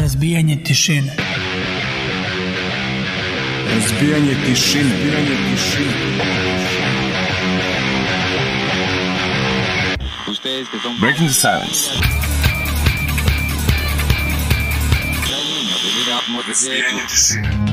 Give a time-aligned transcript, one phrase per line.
[0.00, 1.16] Razbijanje tišine.
[3.74, 4.90] Razbijanje tišine.
[4.90, 5.94] Razbijanje tišine.
[10.30, 11.90] Ustedes que son Breaking the silence.
[16.48, 17.69] Razbijanje tišine.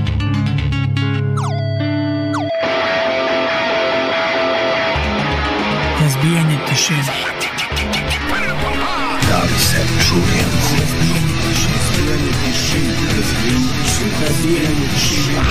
[6.77, 7.03] Tišine.
[9.29, 9.77] Da li se
[10.07, 10.43] čuje?
[11.73, 12.93] Razbijanje tišine.
[14.21, 15.41] Razbijanje tišine.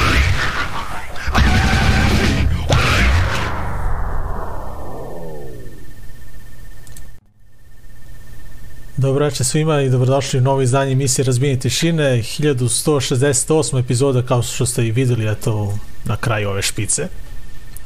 [8.96, 14.66] Dobro večer svima i dobrodošli u novo izdanje emisije Razbijenje tišine, 1168 epizoda kao što
[14.66, 17.08] ste i videli eto na kraju ove špice.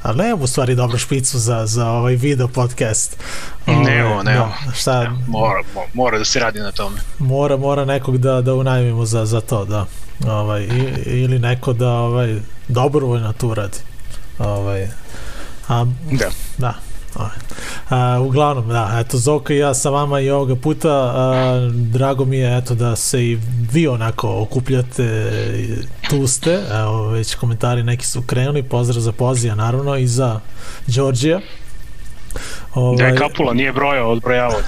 [0.03, 3.17] Ali nemam u stvari dobru špicu za, za ovaj video podcast.
[3.67, 4.53] Nemo, Ovaj, nemo.
[4.67, 6.97] Da, šta, Evo, Mora, mo- mora da se radi na tome.
[7.19, 9.87] mora, mora nekog da, da unajmimo za, za to, da.
[10.27, 10.69] Ovaj,
[11.07, 12.37] ili neko da ovaj,
[12.69, 13.79] dobrovoljno to uradi.
[14.39, 14.89] Ovaj,
[15.69, 16.29] a, Da.
[16.59, 16.75] Da.
[17.91, 22.37] A, uglavnom, da, eto, Zoka i ja sa vama i ovoga puta, a, drago mi
[22.37, 23.39] je, eto, da se i
[23.73, 25.33] vi onako okupljate,
[26.11, 30.41] tu ste, evo, već komentari neki su krenuli, pozdrav za Pozija, naravno, i za
[30.87, 31.41] Đorđija.
[32.75, 34.61] Ovaj, Da je kapula, nije brojao, odbrojavao.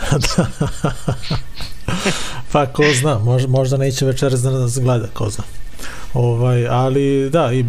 [2.53, 5.45] pa ko zna, možda, možda neće večeras da nas gleda, ko zna.
[6.15, 7.65] Ovaj, ali da, i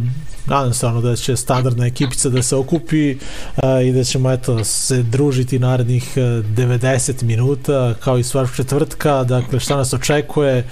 [0.47, 3.17] nadam se ono da će standardna ekipica da se okupi
[3.55, 9.23] a, i da ćemo eto se družiti narednih e, 90 minuta kao i svakog četvrtka.
[9.23, 10.67] Dakle šta nas očekuje?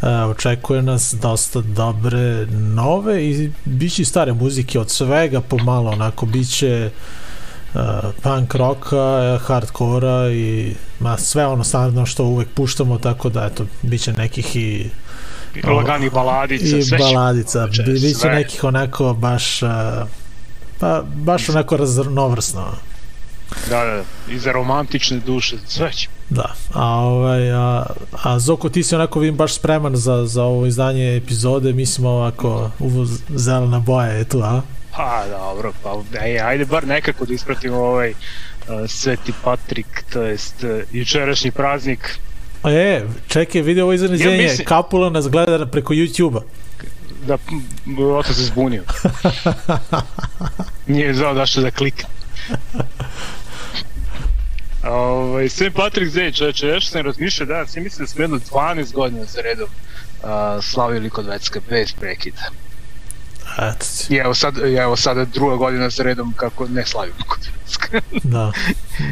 [0.00, 6.26] A, očekuje nas dosta dobre nove i biće i stare muzike od svega pomalo onako
[6.26, 6.90] biće
[7.74, 7.80] uh,
[8.22, 14.02] punk roka, hardkora i ma, sve ono standardno što uvek puštamo, tako da eto, bit
[14.02, 14.90] će nekih i,
[15.54, 17.66] I lagani baladica, i sve baladica,
[18.02, 19.60] bit će nekih onako baš
[20.78, 22.64] pa baš onako raznovrsno.
[23.70, 26.08] Da, da, i za romantične duše, sve će.
[26.30, 27.86] Da, a, ovaj, a,
[28.22, 32.70] a Zoko, ti si onako vidim baš spreman za, za ovo izdanje epizode, mislimo ovako,
[32.78, 34.62] uvo zelena boja je tu, a?
[34.96, 38.16] Pa, dobro, pa, ej, ajde bar nekako da ispratimo ovaj uh,
[38.88, 42.18] Sveti Patrik, to jest uh, jučerašnji praznik.
[42.64, 46.40] E, čekaj, vidi ovo iznenađenje, Ja mislim- Kapula nas gleda preko YouTube-a.
[47.26, 47.38] Da,
[48.16, 48.82] otac se zbunio.
[50.86, 52.08] Nije znao da što da klikne.
[54.84, 55.60] Ovaj, St.
[55.74, 59.40] Patrick's Day, čoveče, još sam razmišljao danas, ja mislim da smo jedno 12 godina za
[59.40, 59.68] redom
[60.22, 60.28] uh,
[60.64, 62.42] slavili kod Vecka bez prekida.
[64.10, 67.38] I evo sad, evo sada druga godina za redom kako ne slavimo kod
[68.22, 68.52] da.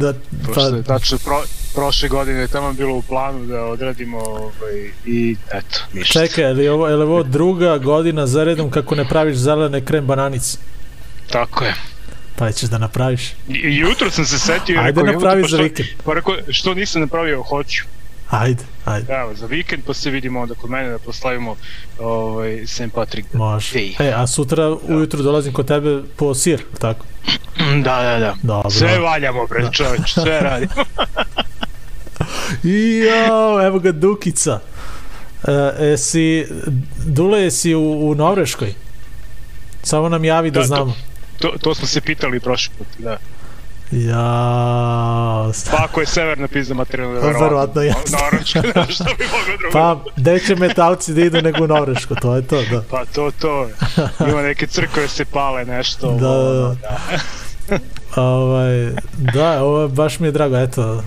[0.00, 0.14] da je
[0.54, 1.42] pa, tačno pro,
[1.74, 6.20] prošle godine je tamo bilo u planu da odradimo ovaj, i eto, ništa.
[6.20, 9.84] čekaj, je li ovo, je li ovo druga godina za redom kako ne praviš zelene
[9.84, 10.58] krem bananice?
[11.30, 11.74] Tako je.
[12.36, 13.32] Pa ćeš da napraviš.
[13.48, 15.88] Jutro sam se setio Ajde napravi "Jebote, pa za vikend.
[16.04, 17.84] Pa rekao, što nisam napravio, hoću.
[18.32, 21.56] Ajde, ajde, Evo, za vikend pa se vidimo onda kod mene da proslavimo
[21.98, 22.92] ovaj, St.
[22.94, 23.78] Patrick može.
[23.78, 24.00] Day.
[24.00, 27.04] E, a sutra ujutru dolazim kod tebe po sir, tako?
[27.84, 28.34] Da, da, da.
[28.42, 28.70] Dobro.
[28.70, 30.72] Sve valjamo, bre, čoveč, sve radimo.
[32.64, 34.60] I jao, evo ga Dukica.
[35.44, 36.46] E, esi,
[37.06, 38.74] Dule, jesi u, u Norveškoj?
[39.82, 40.94] Samo nam javi da, Da, to- znamo.
[41.38, 43.16] To, to smo se pitali prošli put, da.
[43.92, 48.16] Ja, Pa ako je severna pizza materijalna, Pa, verovatno jeste.
[48.16, 48.46] Naravno,
[48.92, 49.72] što bi moglo drugo.
[49.72, 52.82] pa gde će metalci da idu nego u Norvešku, to je to, da.
[52.90, 53.68] Pa to, to.
[54.28, 56.12] Ima neke crkve se pale nešto.
[56.12, 56.98] Da, ono, da.
[58.22, 58.90] ovaj,
[59.34, 61.02] da, ovo baš mi je drago, eto,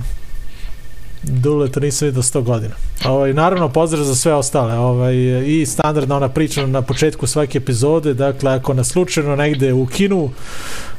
[1.28, 2.74] Dule, to nisam vidio 100 godina.
[3.06, 4.74] Ovaj, naravno, pozdrav za sve ostale.
[4.74, 10.30] Ovaj, I standardna ona priča na početku svake epizode, dakle, ako nas slučajno negde ukinu,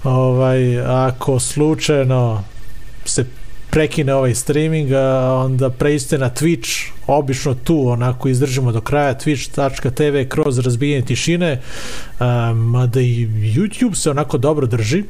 [0.04, 2.44] ovaj, ako slučajno
[3.04, 3.24] se
[3.70, 10.28] prekine ovaj streaming, a onda preiste na Twitch, obično tu onako izdržimo do kraja, twitch.tv
[10.28, 11.60] kroz razbijanje tišine,
[12.54, 15.04] mada i YouTube se onako dobro drži.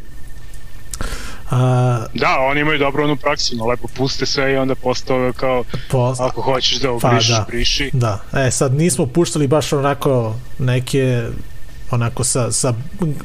[1.51, 5.65] A, Da, oni imaju dobro onu praksu, no lepo puste sve i onda postave kao
[5.91, 7.45] po, ako hoćeš da Pa, obrišeš, da.
[7.49, 7.91] briši.
[7.93, 11.23] Da, e sad nismo puštali baš onako neke
[11.91, 12.75] onako sa, sa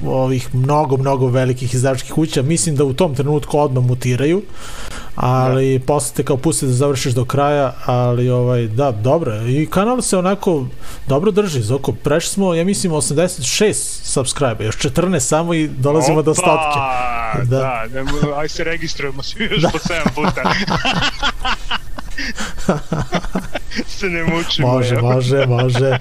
[0.06, 4.41] ovih mnogo, mnogo velikih izdavačkih kuća, mislim da u tom trenutku odmah mutiraju,
[5.15, 5.85] ali da.
[5.85, 10.17] posle te kao pusti da završiš do kraja, ali ovaj, da, dobro, i kanal se
[10.17, 10.65] onako
[11.07, 13.73] dobro drži, Zoko, prešli smo, ja mislim, 86
[14.03, 16.79] subscribe, još 14 samo i dolazimo Opa, do stotke.
[17.43, 18.05] Da, da, da
[18.37, 19.69] aj se registrujemo svi još da.
[19.69, 20.43] po 7 puta.
[23.97, 24.68] se ne mučimo.
[24.68, 25.01] Može, ja.
[25.01, 25.97] može, može.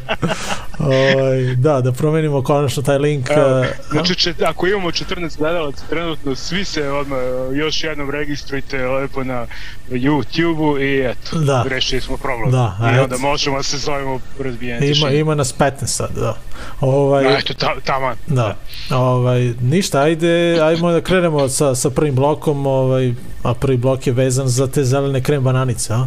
[0.79, 3.31] Oj, da, da promenimo konačno taj link.
[3.31, 7.19] Evo, uh, znači, če, ako imamo 14 gledalaca trenutno, svi se odmah
[7.53, 9.47] još jednom registrujte lepo na
[9.91, 11.65] YouTube-u i eto, Da.
[11.69, 12.51] rešili smo problem.
[12.51, 15.19] Da, I onda možemo da se zovemo razbijanje ima, tišine.
[15.19, 16.37] ima nas 15 sad, da.
[16.81, 18.17] Ovaj, Da, eto, ta, taman.
[18.27, 18.57] Da.
[18.91, 24.13] Ovaj, ništa, ajde, ajmo da krenemo sa, sa prvim blokom, ovaj, a prvi blok je
[24.13, 26.07] vezan za te zelene krem bananice, a?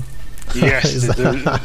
[0.53, 1.59] Jeste, da,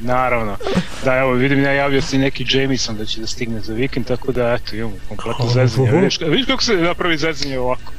[0.00, 0.56] naravno.
[1.04, 4.32] Da, evo, vidim, najavio se i neki Jameson da će da stigne za vikend, tako
[4.32, 5.90] da, eto, imamo kompletno zezanje.
[5.90, 7.92] Vidiš, vidiš kako se napravi zezanje ovako?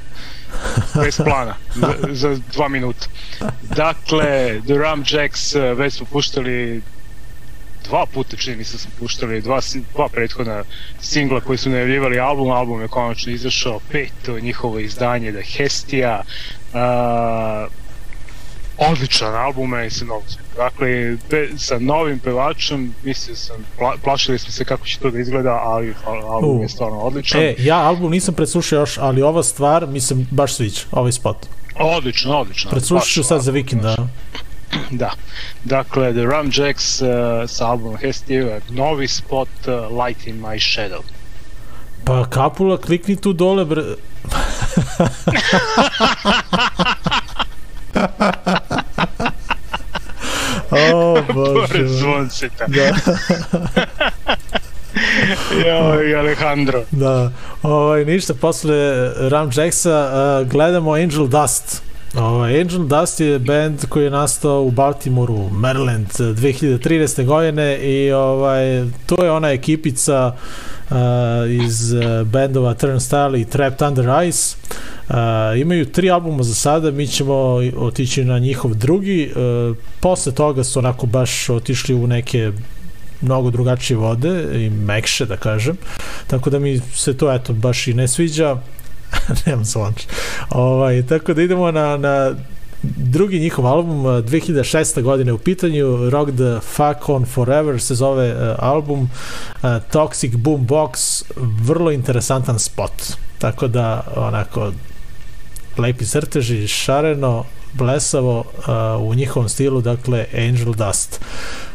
[1.03, 3.07] Bez plana, za, za dva minuta.
[3.75, 6.81] Dakle, The Ram Jacks, eh, već smo puštali
[7.87, 9.59] dva puta čini mi se da smo puštali dva,
[9.93, 10.63] dva prethodna
[11.01, 17.71] singla koji su najavljivali album, album je konačno izašao, peto njihovo izdanje da Hestia, uh,
[18.77, 19.69] odličan album
[20.05, 20.45] mnogo sviđa.
[20.55, 25.19] Dakle, pe, sa novim pevačem, mislio sam, pla, plašili smo se kako će to da
[25.19, 26.61] izgleda, ali al- album U.
[26.61, 27.41] je stvarno odličan.
[27.41, 31.37] E, ja album nisam preslušao još, ali ova stvar mi se baš sviđa, ovaj spot.
[31.79, 32.71] Odlično, odlično.
[32.71, 33.95] Preslušat ću Baš sad za vikend, da.
[34.91, 35.11] Da.
[35.63, 37.07] Dakle, The Rum Jacks uh,
[37.47, 41.01] sa albumom Hestia, novi spot uh, Light in My Shadow.
[42.03, 43.83] Pa Kapula, klikni tu dole, bre.
[50.93, 51.87] o, bože.
[51.87, 52.65] Zvoncita.
[52.67, 52.91] Da,
[55.67, 56.83] Joj, Alejandro.
[56.91, 57.31] da.
[57.63, 60.09] Ovaj, ništa, posle Ram Jacksa
[60.41, 61.81] uh, gledamo Angel Dust.
[62.17, 67.25] Ovaj, Angel Dust je band koji je nastao u Baltimoru, Maryland, 2013.
[67.25, 70.74] godine i ovaj, to je ona ekipica uh,
[71.49, 74.55] iz uh, bendova Turnstile i Trapped Under Ice.
[75.09, 75.15] Uh,
[75.61, 77.33] imaju tri albuma za sada, mi ćemo
[77.77, 79.31] otići na njihov drugi.
[79.35, 82.51] Uh, posle toga su onako baš otišli u neke
[83.21, 85.77] mnogo drugačije vode i mekše da kažem
[86.27, 88.57] tako da mi se to eto baš i ne sviđa
[89.45, 90.03] nemam zvonč
[90.49, 92.35] ovaj, tako da idemo na, na
[92.97, 95.01] drugi njihov album uh, 2006.
[95.01, 100.67] godine u pitanju Rock the Fuck on Forever se zove uh, album uh, Toxic Boom
[100.67, 101.23] Box
[101.61, 102.91] vrlo interesantan spot
[103.37, 104.71] tako da onako
[105.77, 107.43] lepi crteži šareno
[107.73, 108.43] blesavo
[108.99, 111.19] u njihovom stilu dakle Angel Dust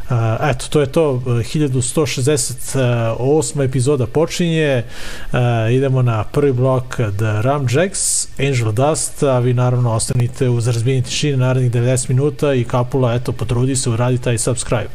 [0.41, 3.63] eto, to je to, uh, 1168.
[3.63, 4.83] epizoda počinje,
[5.31, 5.39] uh,
[5.71, 11.01] idemo na prvi blok The Ram Jacks, Angel Dust, a vi naravno ostanite uz razbijenje
[11.01, 14.89] tišine narednih 90 minuta i Kapula, eto, potrudi se, uradi taj subscribe.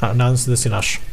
[0.00, 1.11] A, nadam se da si našao.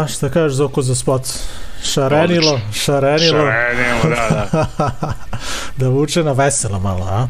[0.00, 1.22] A, šta kažeš Zoko za spot?
[1.82, 3.38] Šarenilo, šarenilo.
[3.38, 5.12] Šarenilo, da, da.
[5.78, 7.28] da vuče na veselo malo, a?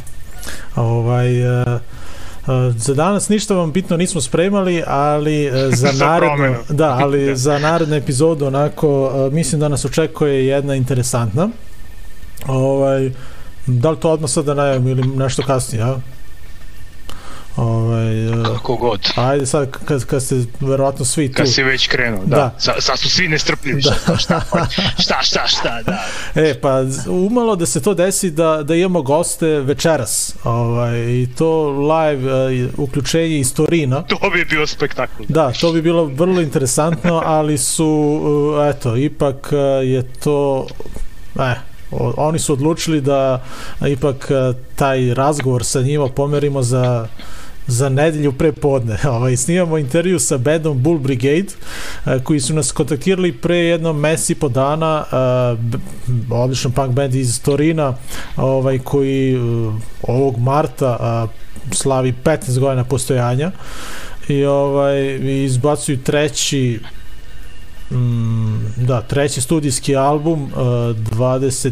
[0.77, 6.57] Ovaj, uh, uh, za danas ništa vam bitno nismo spremali, ali uh, za Za narednu,
[6.69, 11.49] da, ali za narednu epizodu onako, uh, mislim da nas očekuje jedna interesantna.
[12.47, 13.11] Ovaj,
[13.67, 15.97] da li to odmah da najavim ili nešto kasnije, a?
[17.57, 18.15] Ovaj,
[18.45, 19.01] Kako god.
[19.17, 21.37] ajde sad kad, kad ste verovatno svi tu.
[21.37, 22.37] Kad si već krenuo, da.
[22.37, 22.55] Da.
[22.59, 23.83] Sa, sad su svi nestrpljivi.
[23.83, 24.41] Šta, šta,
[24.99, 26.05] šta, šta, šta, da.
[26.43, 30.35] E, pa umalo da se to desi da, da imamo goste večeras.
[30.45, 32.33] Ovaj, I to live
[32.65, 34.03] uh, uključenje iz Torina.
[34.21, 35.23] To bi bio spektakl.
[35.29, 37.87] Da, to bi bilo vrlo interesantno, ali su,
[38.57, 40.67] uh, eto, ipak uh, je to,
[41.39, 41.55] e,
[41.91, 43.43] o- oni su odlučili da
[43.89, 47.07] ipak uh, taj razgovor sa njima pomerimo za
[47.67, 48.97] za nedelju pre podne.
[49.17, 51.49] Ovaj, snimamo intervju sa bandom Bull Brigade,
[52.25, 55.05] koji su nas kontaktirali pre jedno mesi po dana,
[56.31, 57.95] odličan punk band iz Torina,
[58.37, 59.39] ovaj, koji eh,
[60.03, 61.29] ovog marta
[61.73, 63.51] slavi 15 godina postojanja
[64.29, 66.81] i ovaj i izbacuju treći
[67.91, 71.71] mm, da, treći studijski album uh, 20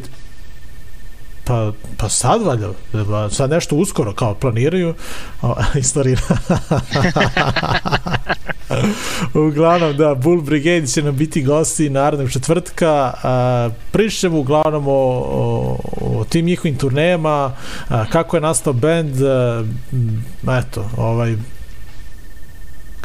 [1.48, 4.94] pa, pa sad valjda, pa sad nešto uskoro kao planiraju
[5.42, 6.18] o, istorija
[9.48, 15.78] uglavnom da Bull Brigade će nam biti gosti narednog četvrtka a, pričamo uglavnom o, o,
[16.00, 17.52] o tim njihovim turnejama
[17.88, 21.37] a, kako je nastao band a, m, eto ovaj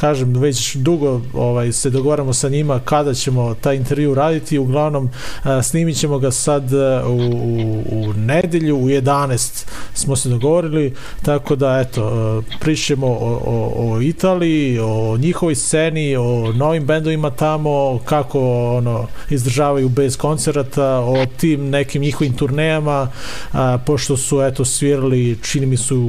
[0.03, 4.59] kažem već dugo ovaj se dogovaramo sa njima kada ćemo taj intervju raditi.
[4.59, 5.09] Uglavnom
[5.43, 10.93] a, snimit ćemo ga sad a, u, u, u nedelju u 11 smo se dogovorili
[11.21, 17.29] tako da eto a, pričamo o, o, o Italiji o njihovoj sceni o novim bendovima
[17.29, 18.39] tamo kako
[18.77, 23.07] ono izdržavaju bez koncerata o tim nekim njihovim turnejama
[23.53, 25.99] a, pošto su eto svirali čini mi su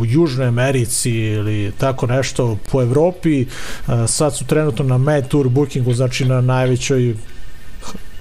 [0.00, 3.39] u Južnoj Americi ili tako nešto po Evropi
[4.08, 7.14] sad su trenutno na Mad Tour bookingu znači na najvećoj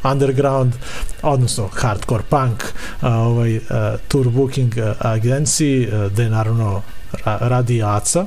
[0.04, 0.74] underground,
[1.22, 2.64] odnosno hardcore punk
[3.02, 3.60] ovaj,
[4.08, 6.82] tour booking agenciji gde naravno
[7.26, 8.26] ra, radi Aca.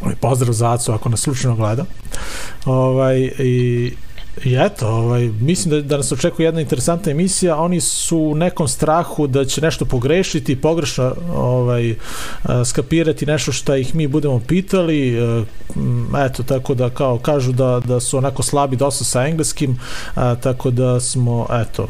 [0.00, 1.84] Ovaj, pozdrav za Acu ako nas slučajno gleda.
[2.64, 3.92] Ovaj, i
[4.44, 7.56] I eto, ovaj, mislim da, da nas očekuje jedna interesantna emisija.
[7.56, 11.94] Oni su u nekom strahu da će nešto pogrešiti, pogrešno ovaj,
[12.42, 15.18] a, skapirati nešto što ih mi budemo pitali.
[15.18, 15.44] E,
[15.76, 19.78] m, Eto, tako da kao kažu da, da su onako slabi dosta sa engleskim,
[20.14, 21.88] a, tako da smo, eto,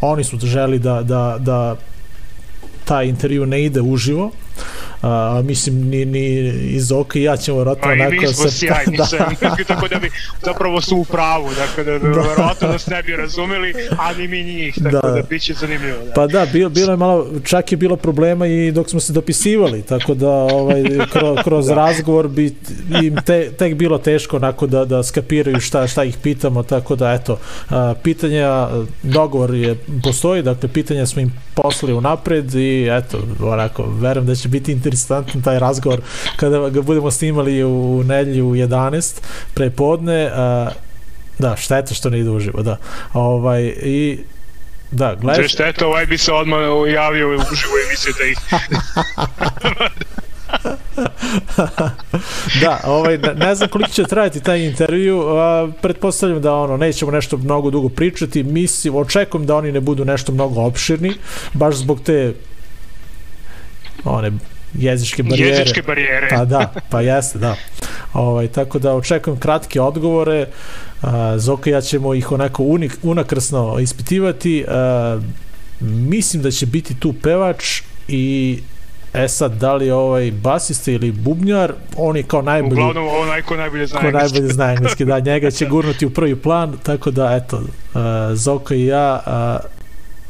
[0.00, 1.76] oni su želi da, da, da
[2.84, 4.30] taj intervju ne ide uživo,
[5.02, 6.28] a, mislim ni, ni
[6.66, 9.06] iz oka i ja ćemo vjerojatno Pa i onako mi smo se- sjajni, da.
[9.40, 9.64] da.
[9.64, 10.10] tako da bi,
[10.42, 14.42] zapravo su u pravu, dakle da, da, verovatno nas ne bi razumeli, a ni mi
[14.44, 15.00] njih, tako Da.
[15.02, 15.98] da, da bit će zanimljivo.
[15.98, 16.12] Da.
[16.12, 19.82] Pa da, bilo, bilo je malo, čak je bilo problema i dok smo se dopisivali,
[19.82, 22.54] tako da ovaj, kroz, kroz razgovor bi
[23.02, 27.12] im te, tek bilo teško onako da, da skapiraju šta, šta ih pitamo, tako da
[27.12, 27.38] eto,
[27.70, 28.68] a, pitanja,
[29.02, 34.47] dogovor je, postoji, dakle pitanja smo im poslali unapred i eto, onako, verujem da će
[34.48, 36.00] biti interesantan taj razgovor
[36.36, 39.20] kada ga budemo snimali u nedelju u 11
[39.54, 40.70] pre podne, a,
[41.38, 42.76] da, šteta što ne ide uživo, da.
[43.12, 44.18] Ovaj, I
[44.90, 45.36] da, gledaš...
[45.36, 46.60] Sve šteta, ovaj bi se odmah
[46.94, 48.38] javio u živo emisiju da ih...
[52.62, 57.36] da, ovaj, ne znam koliko će trajati taj intervju, a, pretpostavljam da ono, nećemo nešto
[57.36, 61.14] mnogo dugo pričati, mislim, očekujem da oni ne budu nešto mnogo opširni,
[61.52, 62.34] baš zbog te
[64.08, 64.32] one
[64.74, 65.56] jezičke barijere.
[65.56, 66.28] Jezičke barijere.
[66.30, 67.56] Pa da, pa jeste, da.
[68.12, 70.46] Ovaj, tako da očekujem kratke odgovore.
[71.36, 74.64] Zoka ja ćemo ih onako unik, unakrsno ispitivati.
[75.80, 78.58] Mislim da će biti tu pevač i
[79.14, 83.24] E sad, da li je ovaj basista ili bubnjar, on je kao najbolji, Uglavnom, ovo
[83.24, 84.34] najko najbolje zna ko engleski.
[84.34, 88.00] najbolje zna engleski, da, njega će gurnuti u prvi plan, tako da, eto, uh,
[88.34, 89.77] Zoka i ja, uh,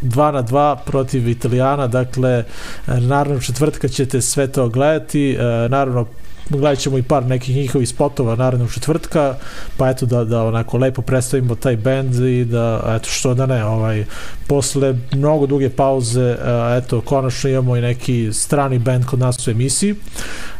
[0.00, 2.44] dva na dva protiv Italijana, dakle,
[2.86, 6.06] naravno četvrtka ćete sve to gledati, uh, naravno
[6.50, 9.34] gledat ćemo i par nekih njihovih spotova narednog četvrtka,
[9.76, 13.64] pa eto da, da onako lepo predstavimo taj band i da, eto što da ne,
[13.64, 14.04] ovaj,
[14.46, 19.50] posle mnogo duge pauze, a, eto, konačno imamo i neki strani band kod nas u
[19.50, 19.94] emisiji,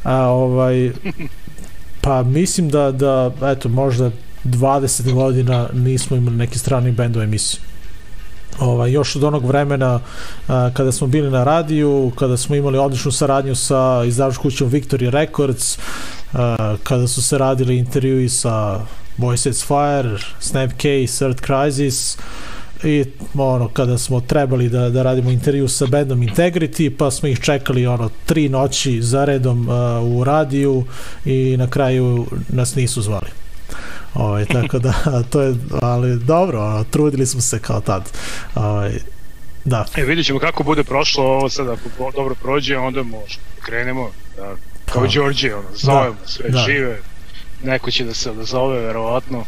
[0.05, 0.93] a, ovaj,
[2.01, 4.11] pa mislim da, da, eto, možda
[4.45, 7.68] 20 godina nismo imali neki strani band u emisiji
[8.61, 10.01] ovaj, još od onog vremena
[10.49, 15.11] a, kada smo bili na radiju, kada smo imali odličnu saradnju sa izdavačkom kućom Victory
[15.11, 15.79] Records,
[16.33, 18.81] a, kada su se radili intervjui sa
[19.17, 20.83] Boy Sets Fire, Snap K,
[21.19, 22.19] Third Crisis,
[22.85, 27.41] i ono kada smo trebali da, da radimo intervju sa bandom Integrity pa smo ih
[27.41, 29.75] čekali ono tri noći zaredom uh,
[30.19, 30.85] u radiju
[31.25, 33.48] i na kraju nas nisu zvali
[34.15, 34.93] Ovaj, tako da,
[35.31, 38.11] to je, ali dobro, trudili smo se kao tad.
[38.55, 38.93] Ovaj,
[39.65, 44.11] da, E, vidjet ćemo kako bude prošlo ovo sad, ako dobro prođe, onda možemo, krenemo,
[44.37, 44.55] da,
[44.93, 45.09] kao Pa.
[45.15, 46.59] Đorđe, ono, zovemo sve da.
[46.59, 46.99] žive,
[47.63, 49.45] neko će da se odazove, verovatno.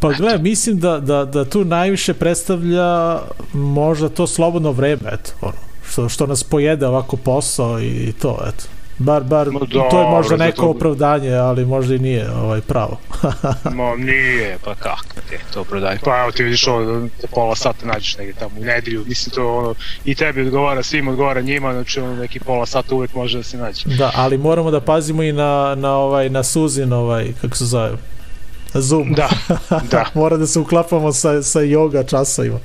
[0.00, 3.20] pa gle, mislim da, da, da tu najviše predstavlja
[3.52, 5.54] možda to slobodno vreme, eto, ono,
[5.90, 8.64] što, što nas pojede ovako posao i to, eto.
[8.98, 12.60] Bar, bar, Ma to je dobro, možda neko to- opravdanje, ali možda i nije ovaj
[12.60, 12.98] pravo.
[13.76, 15.98] Ma nije, pa kako te to prodaj.
[16.04, 19.74] Pa evo ti vidiš ovo, pola sata nađeš negdje tamo u nedelju, mislim to ono,
[20.04, 23.56] i tebi odgovara, svim odgovara njima, znači ono neki pola sata uvek može da se
[23.56, 23.84] nađe.
[23.98, 27.90] da, ali moramo da pazimo i na, na, ovaj, na Suzin, ovaj, kako se zove,
[28.74, 29.12] Zoom.
[29.12, 29.28] Da,
[29.90, 30.04] da.
[30.14, 32.58] Mora da se uklapamo sa, sa yoga časovima.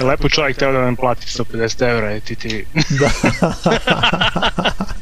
[0.00, 2.64] Lepo čovjek teo da nam plati 150 evra i ti ti...
[3.00, 3.10] Da.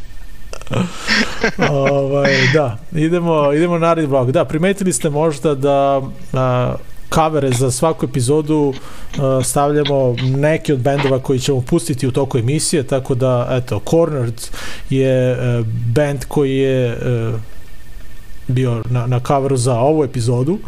[1.70, 4.33] ovaj, da, idemo, idemo na naredni blog.
[4.33, 6.02] Da, primetili ste možda da
[6.33, 6.74] a,
[7.09, 8.74] kavere za svaku epizodu
[9.18, 14.42] a, stavljamo neke od bendova koji ćemo pustiti u toku emisije, tako da, eto, Cornered
[14.90, 15.62] je a,
[15.94, 17.33] band koji je a,
[18.48, 20.59] bio na, na coveru za ovu epizodu.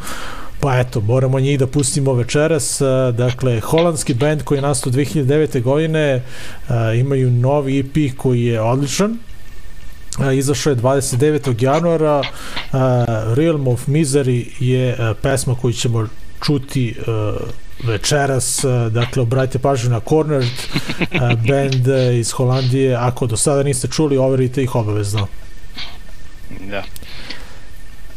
[0.60, 2.80] Pa eto, moramo njih da pustimo večeras.
[2.80, 5.62] A, Dakle, holandski band koji je nastao 2009.
[5.62, 6.22] godine,
[6.96, 9.18] imaju novi EP koji je odličan.
[10.34, 11.62] Izašao je 29.
[11.62, 12.22] januara.
[13.34, 16.06] Realm of Misery je pesma koju ćemo
[16.44, 16.96] čuti
[17.86, 20.48] večeras, dakle obratite pažnju na Cornered,
[21.48, 25.26] band iz Holandije, ako do sada niste čuli, overite ih obavezno.
[26.70, 26.82] Da.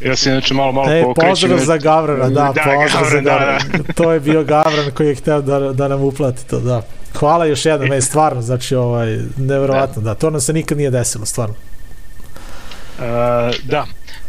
[0.00, 1.30] Ja se inače malo, malo E, pokrećem.
[1.30, 3.92] pozdrav za Gavrana, da, Da, pozdrav za Gavran, da, Gavrana.
[3.94, 6.82] To je bio Gavran koji je hteo da, da nam uplati to, da.
[7.14, 11.26] Hvala još jednom, ej, stvarno, znači, ovaj, neverovatno, da, to nam se nikad nije desilo,
[11.26, 11.54] stvarno.
[12.98, 13.04] Uh,
[13.64, 13.86] da.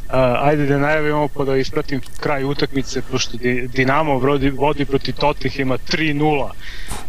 [0.08, 5.15] Uh, ajde da najavimo pa da ispratim kraj utakmice pošto Di- Dinamo vodi, vodi protiv
[5.15, 6.49] Tottenhama 3-0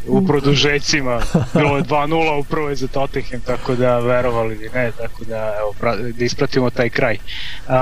[0.06, 1.20] u produžecima.
[1.54, 5.72] Bilo je 2-0 u prvoj za Tottenham tako da verovali ili ne tako da evo
[5.80, 7.14] pra- da ispratimo taj kraj.
[7.14, 7.72] Uh,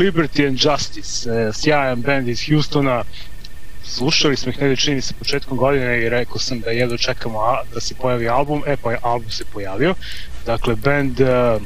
[0.00, 3.04] Liberty and Justice uh, sjajan band iz Houstona.
[3.82, 7.62] Slušali smo ih negdje čini se početkom godine i rekao sam da jedno čekamo a,
[7.74, 9.94] da se pojavi album, e pa je album se pojavio.
[10.46, 11.62] Dakle band uh,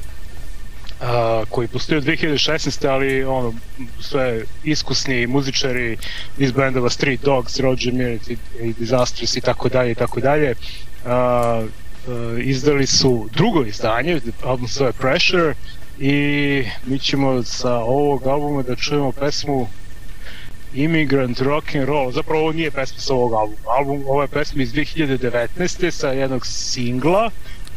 [1.00, 2.88] a, koji postoji od 2016.
[2.88, 3.54] ali ono,
[4.00, 5.96] sve iskusni muzičari
[6.38, 10.54] iz bendova Street Dogs, Roger Mirit i, i Disastrous i tako dalje i tako dalje
[11.04, 11.66] a, a,
[12.38, 15.54] izdali su drugo izdanje, album zove Pressure
[15.98, 19.68] i mi ćemo sa ovog albuma da čujemo pesmu
[20.74, 22.12] Immigrant Rock and Roll.
[22.12, 23.58] Zapravo ovo nije pesma sa ovog albuma.
[23.78, 25.90] Album, ovo je pesma iz 2019.
[25.90, 27.30] sa jednog singla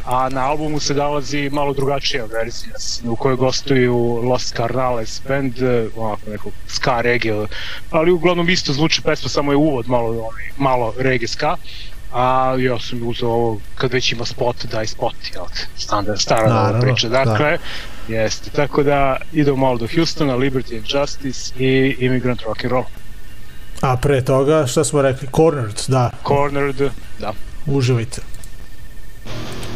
[0.05, 5.87] a na albumu se nalazi malo drugačija verzija u kojoj gostuju Los Carnales band, eh,
[5.95, 7.47] onako neko ska reggae,
[7.91, 11.57] ali uglavnom isto zvuči pesma, samo je uvod malo, onaj, malo reggae ska,
[12.13, 16.49] a ja sam uzeo ovo kad već ima spot, daj spot, jel te, standard, stara
[16.49, 17.25] Naravno, priča, da.
[17.25, 17.57] dakle,
[18.07, 22.85] jeste, tako da idemo malo do Houstona, Liberty and Justice i Immigrant Rock and Roll.
[23.81, 27.33] A pre toga, šta smo rekli, Cornered, da, Cornered, da.
[27.65, 28.21] uživajte.
[28.21, 29.70] Immigrant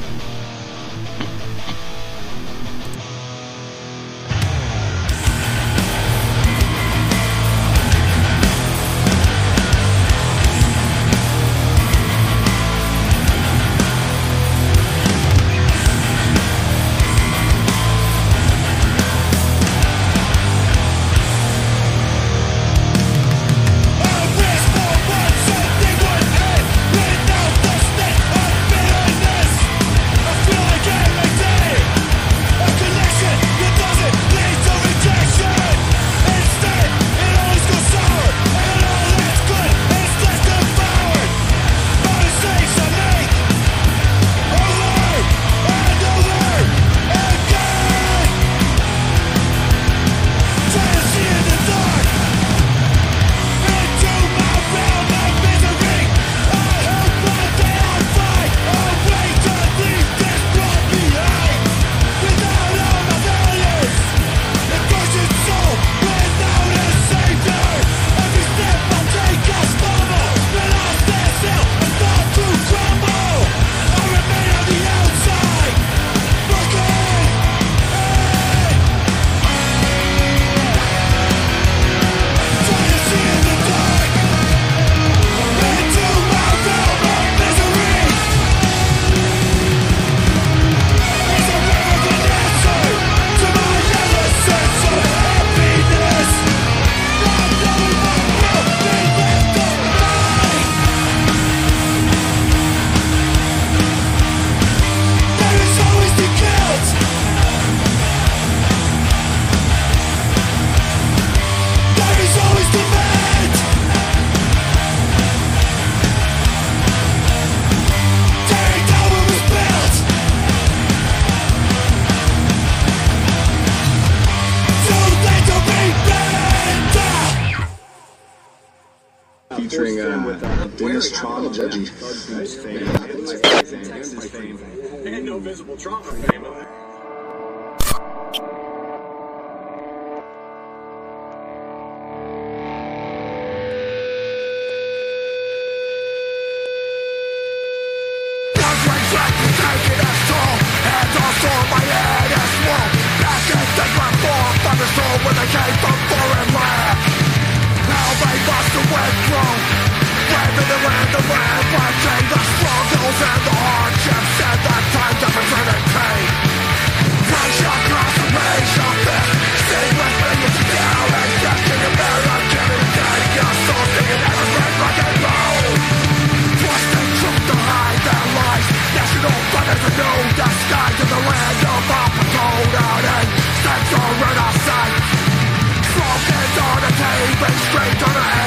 [188.14, 188.45] summer.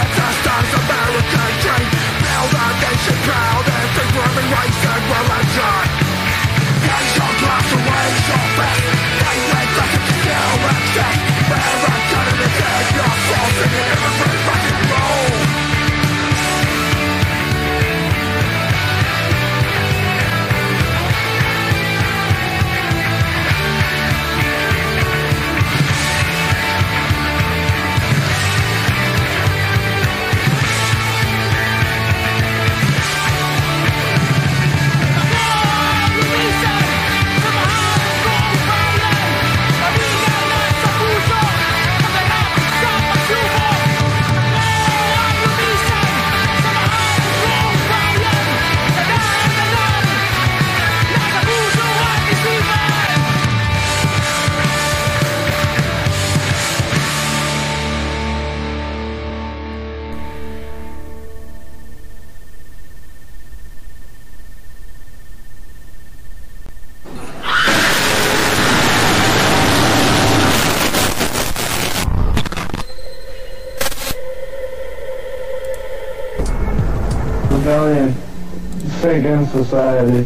[79.19, 80.25] In society.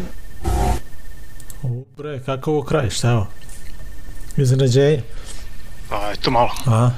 [1.97, 3.27] Bre, kako ovo kraj, šta je ovo?
[4.37, 5.03] Iznenađenje.
[5.89, 6.51] Pa, eto malo.
[6.67, 6.91] A?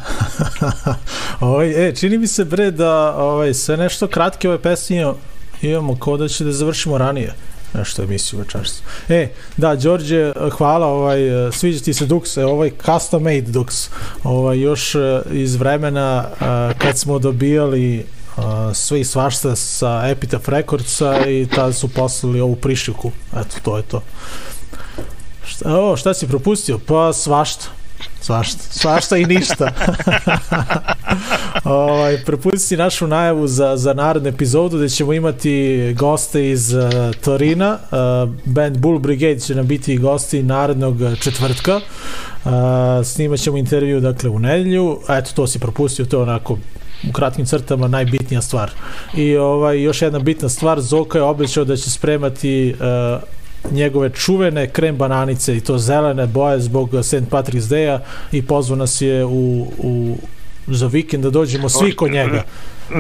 [1.41, 5.13] ovaj, e, čini mi se bre da ovaj, sve nešto kratke ove pesme
[5.63, 7.35] imamo kao da će da završimo ranije
[7.75, 8.83] nešto emisiju večeras.
[9.09, 11.19] E, da, Đorđe, hvala, ovaj,
[11.53, 13.89] sviđa ti se Dux, e, ovaj custom made Dux,
[14.25, 16.45] ovaj, još e, iz vremena e,
[16.79, 22.57] kad smo dobijali uh, sve i svašta sa Epitaph Recordsa i tada su poslali ovu
[22.57, 23.11] prišiku.
[23.33, 24.03] Eto, to je to.
[25.47, 26.79] Šta, o, šta si propustio?
[26.87, 27.67] Pa svašta.
[28.21, 28.59] Svašta.
[28.71, 29.73] Svašta i ništa.
[31.65, 36.83] ovaj, prepusti našu najavu za, za narednu epizodu gde ćemo imati goste iz uh,
[37.25, 37.79] Torina.
[37.83, 41.77] Uh, band Bull Brigade će nam biti gosti narednog četvrtka.
[41.77, 42.51] Uh,
[43.05, 45.01] snimat ćemo intervju dakle u nedelju.
[45.09, 46.59] Eto, to si propustio, to je onako
[47.09, 48.71] u kratkim crtama najbitnija stvar.
[49.17, 53.23] I ovaj još jedna bitna stvar, Zoka je obećao da će spremati uh,
[53.73, 57.31] njegove čuvene krem bananice i to zelene boje zbog St.
[57.31, 58.01] Patrick's Day-a
[58.33, 60.17] i pozvao nas je u, u
[60.67, 62.43] za vikend da dođemo svi kod njega.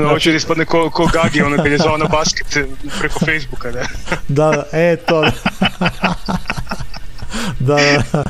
[0.08, 2.46] Hoće da ispadne ko, ko Gagi, ono kad je zvao na basket
[3.00, 3.86] preko Facebooka, da.
[4.28, 5.24] Da, e, to.
[7.68, 7.76] da,
[8.12, 8.24] da.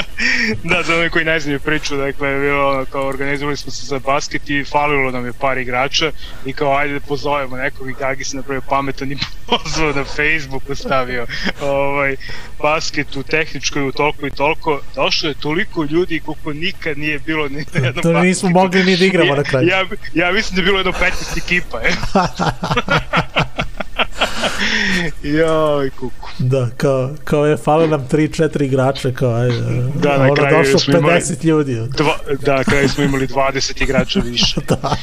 [0.70, 3.98] da, za one koji ne znaju priču, dakle, bilo, ono, kao organizovali smo se za
[3.98, 6.12] basket i falilo nam je par igrača
[6.46, 9.16] i kao ajde da pozovemo nekog i Gagi se napravio pametan i
[9.48, 11.26] pozvao na Facebooku stavio
[11.60, 12.16] ovaj,
[12.62, 14.80] basket u tehničkoj u toliko i toliko.
[14.94, 18.62] Došlo je toliko ljudi koliko nikad nije bilo ni na jednom To nismo basketu.
[18.62, 19.68] mogli ni da igramo na kraju.
[19.68, 21.92] Ja, ja mislim da je bilo jedno 15 ekipa, e.
[25.38, 26.28] Joj, kuku.
[26.38, 29.60] Da, kao, kao je falo nam 3-4 igrača, kao ajde.
[29.94, 31.74] Da, na ono kraju došlo smo imali- 50 ljudi.
[31.88, 34.60] Dva, da, na kraju smo imali 20 igrača više.
[34.68, 34.96] Da.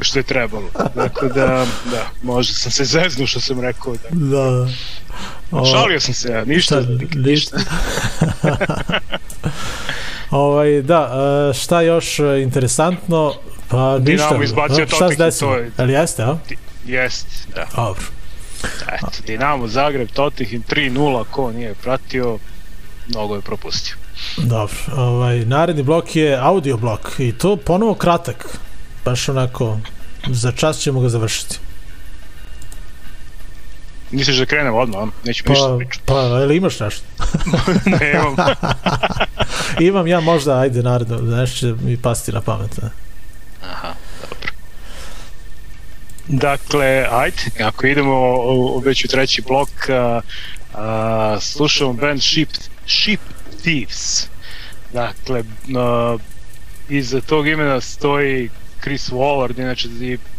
[0.00, 0.64] što je trebalo.
[0.94, 1.46] Dakle da,
[1.84, 3.94] da, možda sam se zeznuo što sam rekao.
[4.10, 4.40] Da.
[4.40, 4.66] Da,
[5.52, 5.64] da.
[5.66, 6.82] Šalio sam se ja, ništa.
[6.82, 7.56] Šta, ništa.
[10.30, 11.10] ovaj, da,
[11.50, 13.34] e, šta još e, interesantno?
[13.68, 14.04] Pa ništa.
[14.28, 15.50] Dinamo izbacio E, Šta se Tottenham, desilo?
[15.50, 16.36] to je- Ali jeste, a?
[16.86, 17.66] Jest, da.
[17.76, 18.04] Dobro.
[18.92, 22.38] Eto, Dinamo, Zagreb, Tottenham 3-0, ko nije pratio,
[23.08, 23.94] mnogo je propustio.
[24.36, 24.76] Dobro.
[24.96, 28.58] Ovaj, naredni blok je audio blok i to ponovo kratak.
[29.04, 29.78] Baš onako,
[30.26, 31.58] za čas ćemo ga završiti.
[34.10, 35.06] Misliš da krenemo odmah, a?
[35.24, 36.04] nećemo ništa Pa, pričati.
[36.06, 37.04] pa, ili imaš nešto?
[38.00, 38.36] Nemam.
[39.88, 42.82] Imam ja možda, ajde, naredno, nešto će mi pasti na pamet.
[42.82, 42.88] Ne?
[43.62, 44.05] Aha, dobro.
[46.28, 50.20] Dakle, ajde, ako idemo već u treći blok, a,
[50.74, 52.48] a, slušamo band Sheep,
[52.86, 53.20] Sheep
[53.62, 54.28] Thieves.
[54.92, 55.42] Dakle,
[55.76, 56.16] a,
[56.88, 58.50] iza tog imena stoji
[58.82, 59.88] Chris Wallard, inače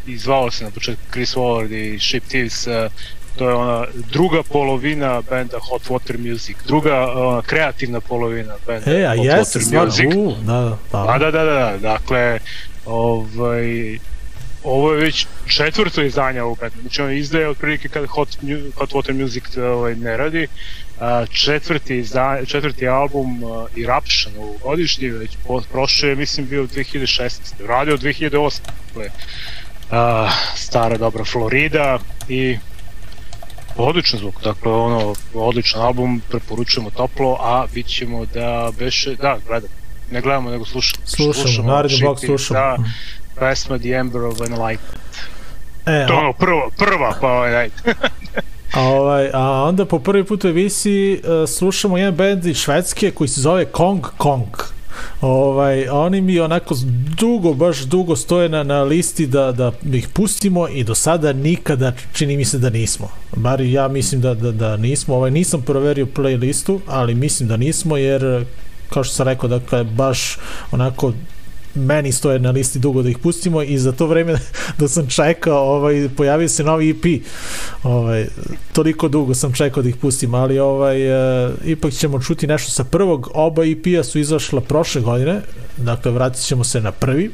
[0.08, 2.90] i, zvao se na početku Chris Wallard i Sheep Thieves, a,
[3.38, 9.06] to je ona druga polovina benda Hot Water Music, druga ona, kreativna polovina benda E,
[9.06, 10.06] a Hot jeste, Water Music.
[10.16, 12.40] u, da, da, Pa da, da, da, da, dakle,
[12.86, 13.98] ovaj,
[14.68, 18.30] ovo je već četvrto izdanje ovog benda, znači on izdaje otprilike kad Hot,
[18.76, 20.48] Hot Water Music ovaj, ne radi,
[21.00, 27.30] a, četvrti, izda, četvrti album a, Eruption ovogodišnji, već po, prošle je mislim bio 2016.
[27.68, 28.60] Radio 2008.
[28.88, 29.10] Dakle,
[29.92, 32.00] a, stara dobra Florida
[32.30, 32.58] i
[33.78, 39.70] odličan zvuk, dakle ono, odličan album, preporučujemo toplo, a bit ćemo da beše, da, gledam,
[40.12, 41.06] ne gledamo nego slušamo.
[41.06, 42.60] Slušamo, naredni blok slušamo.
[42.60, 42.78] Da,
[43.40, 45.08] pesma The Ember of Enlightenment.
[45.86, 47.74] E, To ono prva, prva, pa ovaj, ajde.
[48.74, 53.12] a, ovaj, a onda po prvi put u emisiji uh, slušamo jedan band iz Švedske
[53.12, 54.48] koji se zove Kong Kong.
[55.22, 56.76] Ovaj, oni mi onako
[57.20, 61.94] dugo, baš dugo stoje na, na listi da, da ih pustimo i do sada nikada
[62.14, 63.10] čini mi se da nismo.
[63.36, 65.16] Bar ja mislim da, da, da nismo.
[65.16, 68.46] Ovaj, nisam proverio playlistu, ali mislim da nismo jer
[68.90, 70.38] kao što sam rekao, dakle, baš
[70.72, 71.14] onako
[71.78, 74.40] meni stoje na listi dugo da ih pustimo i za to vreme
[74.80, 77.22] da sam čekao, ovaj, pojavio se novi EP.
[77.84, 78.28] Ovaj,
[78.74, 81.02] toliko dugo sam čekao da ih pustim, ali ovaj,
[81.46, 83.30] e, ipak ćemo čuti nešto sa prvog.
[83.34, 85.42] Oba EP-a su izašla prošle godine,
[85.78, 87.32] dakle vratit ćemo se na prvi.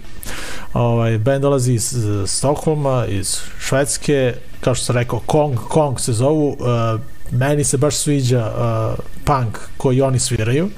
[0.74, 6.14] Ovaj, band dolazi iz eh, Stokholma, iz Švedske, kao što sam rekao, Kong, Kong se
[6.14, 7.02] zovu, uh,
[7.32, 10.70] meni se baš sviđa uh, punk koji oni sviraju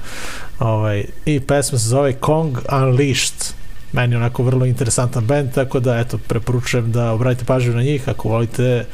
[0.58, 3.54] ovaj, i pesma se zove Kong Unleashed.
[3.92, 8.08] Meni je onako vrlo interesantan band tako da eto preporučujem da obratite pažnju na njih
[8.08, 8.84] ako volite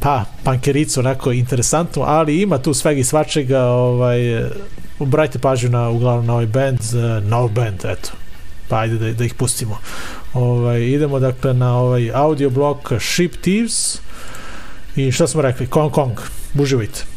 [0.00, 4.44] pa pankericu onako interesantnu ali ima tu svega i svačega ovaj,
[4.98, 6.78] obratite pažnju na uglavnom na ovaj band
[7.22, 8.10] nov band eto.
[8.68, 9.78] Pa ajde da, da ih pustimo.
[10.34, 13.98] Ovaj, idemo dakle na ovaj audio blok Ship Thieves.
[14.96, 15.66] I šta smo rekli?
[15.66, 16.18] Kong Kong.
[16.54, 17.15] Uživajte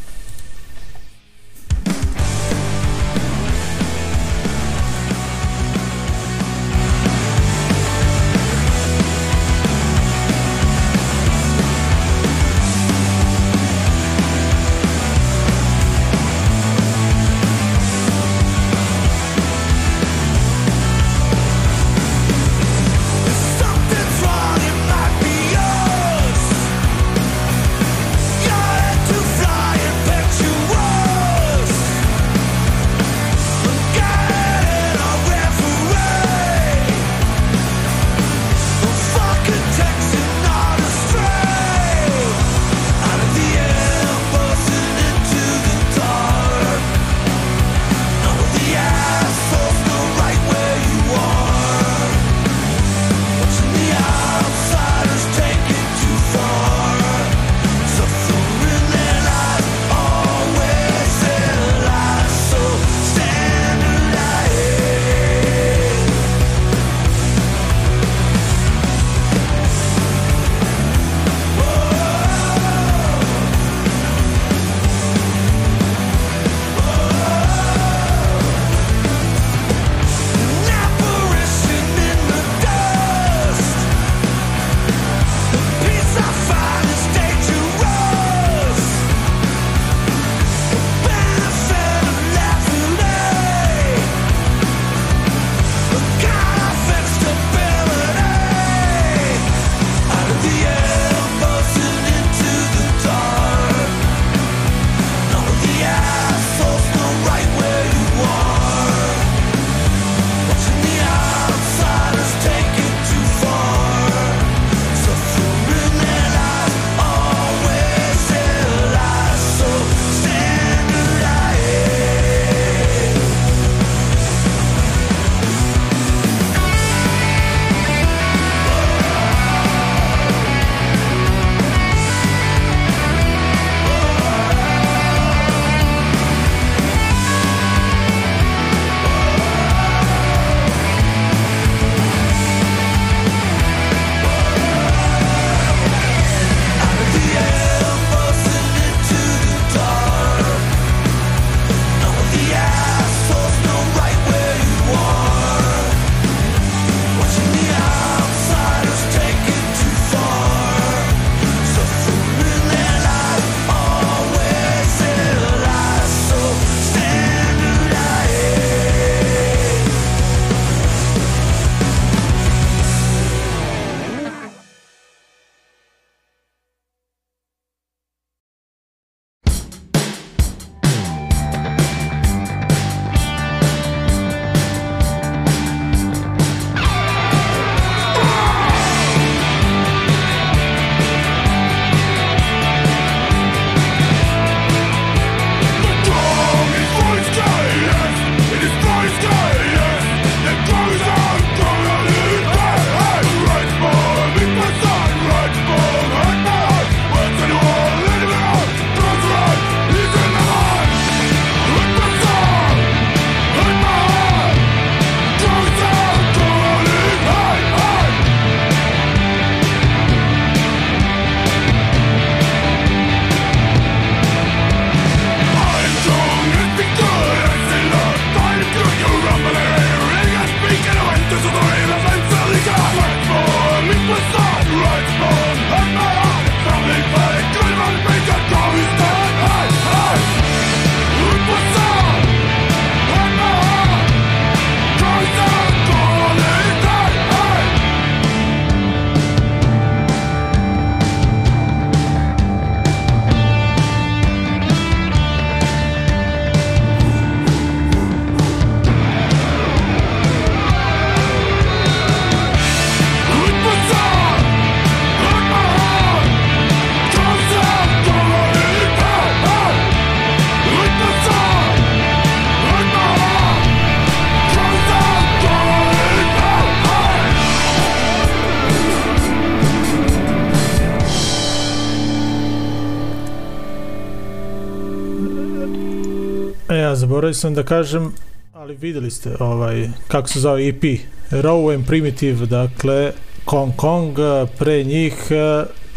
[287.20, 288.12] zaboravio sam da kažem,
[288.52, 290.82] ali videli ste ovaj, kako se zove EP,
[291.30, 293.12] Raw and Primitive, dakle,
[293.44, 294.16] Kong Kong,
[294.58, 295.14] pre njih,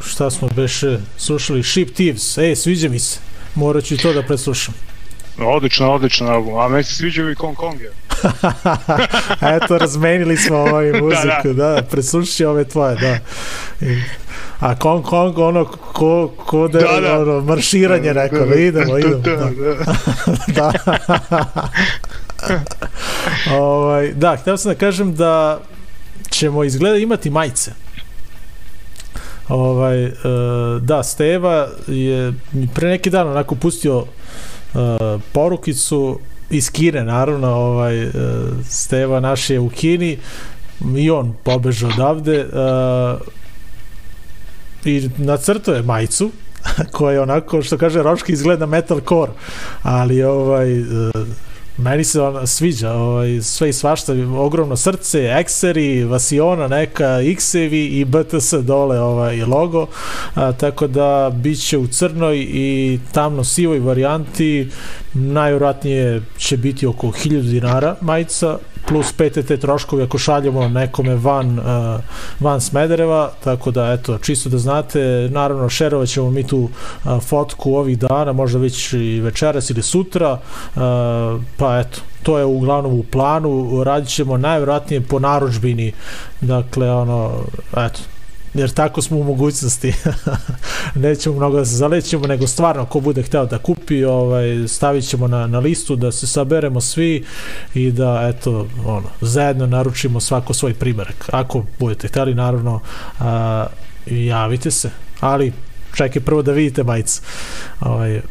[0.04, 3.20] šta smo beše slušali, Ship Thieves, e, sviđa mi se,
[3.56, 4.74] morat ću i to da preslušam.
[5.40, 6.60] Odlično, odlično album.
[6.60, 7.82] A meni se sviđaju i Kong Kong.
[7.82, 7.92] je.
[9.56, 13.18] Eto, razmenili smo ovaj muziku, da, da, preslušat ću ove tvoje, da.
[13.88, 14.02] I,
[14.64, 17.20] a Kong Kong, ono, ko, ko da, Da, da.
[17.20, 19.18] ono, marširanje rekao, da idemo, idemo.
[19.18, 19.51] Da, Da.
[20.47, 20.72] da.
[22.47, 22.59] da.
[23.59, 25.59] ovaj, da, htio sam da kažem da
[26.30, 27.72] ćemo izgleda imati majice.
[29.49, 30.11] Ovaj, e,
[30.82, 32.34] da, Steva je
[32.76, 34.78] pre neki dan onako pustio e,
[35.32, 38.11] porukicu iz Kine, naravno, ovaj, e,
[38.70, 40.18] Steva naš je u Kini
[40.97, 42.45] i on pobeže odavde e,
[44.86, 46.32] i nacrtao majicu
[46.94, 49.32] koja je onako, što kaže Roški, izgleda metalcore,
[49.84, 50.84] ali ovaj, e,
[51.78, 58.06] meni se ona sviđa, ovaj, sve i svašta, ogromno srce, ekseri, vasiona neka, x-evi i
[58.06, 59.88] BTS dole ovaj logo,
[60.36, 64.70] a, tako da bit će u crnoj i tamno sivoj varijanti,
[65.14, 68.58] najvjerojatnije će biti oko 1000 dinara majica,
[68.94, 71.66] plus PTT troškovi ako šaljemo nekome van, uh,
[72.39, 77.76] van Smedereva, tako da eto, čisto da znate, naravno šerovat ćemo mi tu uh, fotku
[77.76, 80.82] ovih dana, možda već i večeras ili sutra, uh,
[81.58, 85.94] pa eto, to je uglavnom u planu, radit ćemo najvjerojatnije po naručbini,
[86.41, 87.32] dakle ono,
[87.78, 88.00] eto,
[88.54, 89.93] jer tako smo u mogućnosti.
[90.95, 95.28] Nećemo mnogo da se zalećemo nego stvarno ko bude hteo da kupi ovaj, stavit ćemo
[95.28, 97.26] na, na listu da se saberemo svi
[97.74, 101.30] i da eto ono, zajedno naručimo svako svoj primerak.
[101.32, 102.80] Ako budete hteli naravno
[103.20, 103.66] a,
[104.06, 104.89] javite se.
[105.20, 105.54] Ali
[105.95, 107.22] čekaj prvo da vidite majicu
[107.80, 108.22] ovaj,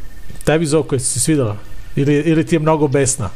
[0.45, 1.57] tebi Zoko je se svidela?
[1.97, 3.31] Ili, ili ti je mnogo besna?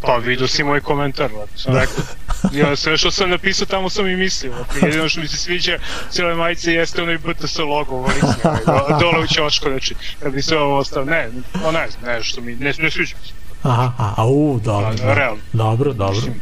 [0.00, 2.04] Pa vidio si moj komentar, sam rekao.
[2.52, 4.52] Ja sve što sam napisao tamo sam i mislio.
[4.82, 5.78] Jedino što mi se sviđa
[6.10, 8.14] cijele majice jeste onaj BTS logo ovaj,
[8.66, 11.28] do- dole u ćošku, znači, kad bi sve ovo ostao, ne,
[11.64, 13.32] o ne znam, ne, što mi, ne, ne sviđa mi se.
[13.62, 15.42] aha, a, u, dobro, A, dobro, realno.
[15.52, 16.14] dobro, dobro.
[16.14, 16.34] Mislim,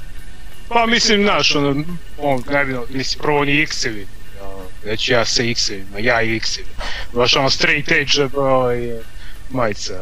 [0.68, 1.84] Pa mislim, znaš, ono,
[2.18, 4.06] on, ne bi, mislim, prvo oni X-evi,
[4.84, 6.68] već ja sa X-evima, ja i X-evi.
[7.12, 8.92] Baš ono straight edge, ovaj,
[9.50, 9.92] majica,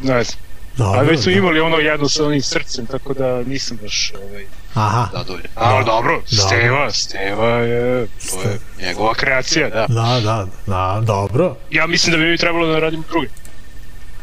[0.00, 0.38] ne znam.
[0.76, 1.38] dobro A već smo da.
[1.38, 4.44] imali ono jedno sa onim srcem, tako da nisam baš, ovaj,
[4.74, 5.46] aha, zadovoljan.
[5.54, 9.86] A, dobro, Steva, Steva je, to je njegova kreacija, da.
[9.88, 13.28] Da, da, da, dobro, Ja mislim da bi mi trebalo da radimo drugi.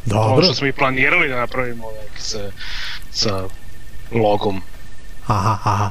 [0.06, 0.44] Dobro.
[0.44, 2.40] što smo i planirali da napravimo ovaj, sa,
[3.12, 3.44] sa
[4.12, 4.62] logom.
[5.28, 5.90] Aha, aha.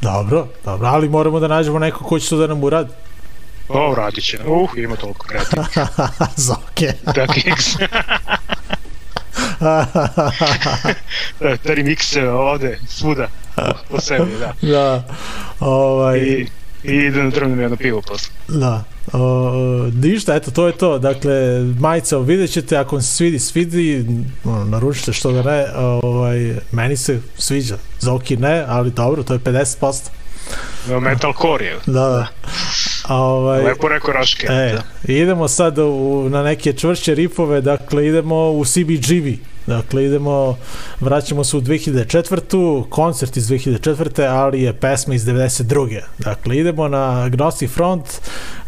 [0.00, 2.92] Dobro, dobro, ali moramo da nađemo neko ko će to da nam uradi.
[3.68, 4.38] O, radit će.
[4.46, 5.68] Uh, ima toliko kreativnih.
[6.46, 6.92] Zoke.
[7.14, 7.66] Da, Kings.
[11.40, 13.28] da, tari mikse ovde, svuda.
[13.90, 14.52] Po sebi, da.
[14.72, 15.04] da,
[15.60, 16.46] ovaj, I,
[16.84, 18.32] i idem da drvnem jedno pivo posle.
[18.48, 18.84] da.
[19.12, 20.98] O, ništa, eto, to je to.
[20.98, 24.06] Dakle, majica, vidjet ćete, ako vam se svidi, svidi,
[24.44, 25.66] ono, naručite što da ne,
[26.02, 27.76] ovaj, meni se sviđa.
[28.00, 30.08] Zoki ne, ali dobro, to je 50%.
[31.00, 31.78] Metalcore je.
[31.86, 32.26] Da, da.
[33.04, 34.46] A, ovaj, Lepo rekao Raške.
[34.50, 40.56] E, idemo sad u, na neke čvršće ripove, dakle idemo u CBGB, dakle idemo,
[41.00, 42.88] vraćamo se u 2004.
[42.88, 44.26] koncert iz 2004.
[44.28, 46.00] ali je pesma iz 92.
[46.18, 48.04] Dakle idemo na Gnostic Front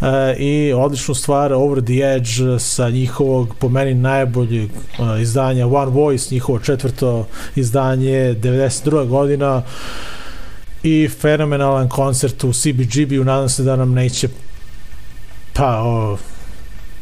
[0.01, 5.90] e, i odličnu stvar Over the Edge sa njihovog po meni najboljeg e, izdanja One
[5.90, 7.26] Voice, njihovo četvrto
[7.57, 9.07] izdanje 92.
[9.07, 9.62] godina
[10.82, 14.28] i fenomenalan koncert u CBGB-u, nadam se da nam neće
[15.53, 16.18] pa o,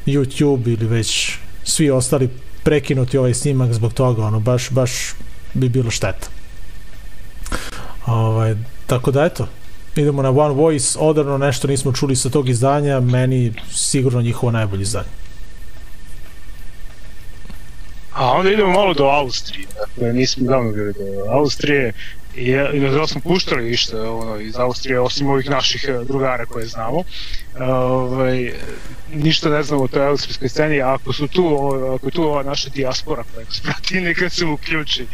[0.06, 2.28] YouTube ili već svi ostali
[2.64, 5.14] prekinuti ovaj snimak zbog toga, ono baš baš
[5.54, 6.28] bi bilo šteta.
[8.06, 8.54] Ovaj
[8.86, 9.48] tako da eto,
[9.96, 14.82] idemo na One Voice, odavno nešto nismo čuli sa tog izdanja, meni sigurno njihovo najbolje
[14.82, 15.08] izdanje.
[18.12, 19.66] A onda idemo malo do Austrije.
[19.78, 21.92] Dakle, nismo davno bili do Austrije.
[22.36, 26.66] I, i da smo puštali ništa ono, iz Austrije, osim ovih naših eh, drugara koje
[26.66, 27.02] znamo.
[27.60, 28.52] Ovaj,
[29.14, 32.22] ništa ne znamo o toj austrijskoj sceni, a ako su tu, o- ako je tu
[32.22, 35.06] ova naša dijaspora koja nas prati, neka se uključi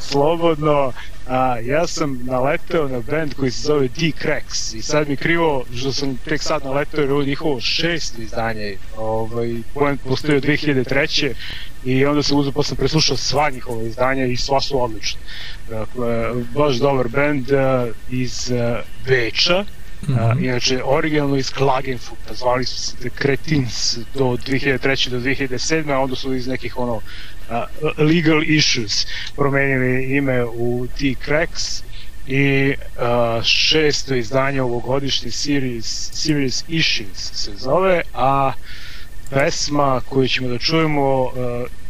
[0.00, 0.92] slobodno.
[1.26, 5.92] A, ja sam naleteo na band koji se zove D-Cracks i sad mi krivo što
[5.92, 11.32] sam tek sad naleteo jer je ovo njihovo šesto izdanje ovaj, band postoji od 2003
[11.84, 15.20] i onda sam uzeo pa sam preslušao sva njihova izdanja i sva su odlična.
[15.68, 19.64] Dakle, baš dobar band uh, iz uh, Beča,
[20.08, 25.10] A, inače, originalno iz Klagenfurta, zvali su se The Cretins do 2003.
[25.10, 25.92] do 2007.
[25.92, 27.00] a onda su iz nekih ono
[27.98, 29.06] legal issues
[29.36, 31.82] promenili ime u The Cracks
[32.26, 38.52] i a, šesto izdanje ovogodišnji series, series Issues se zove, a
[39.30, 41.32] pesma koju ćemo da čujemo uh,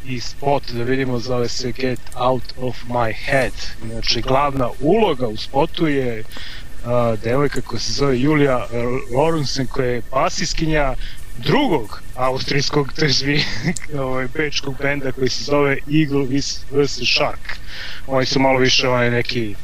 [0.06, 3.52] i spot da vidimo zove se Get Out of My Head.
[3.90, 8.66] Znači glavna uloga u spotu je uh, devojka koja se zove Julia
[9.14, 10.94] Lorenzen koja je basiskinja
[11.38, 13.44] drugog austrijskog tržvi
[13.98, 16.26] ovaj, bečkog benda koji se zove Eagle
[16.70, 16.98] vs.
[17.14, 17.58] Shark.
[18.06, 19.54] Oni su malo više onaj neki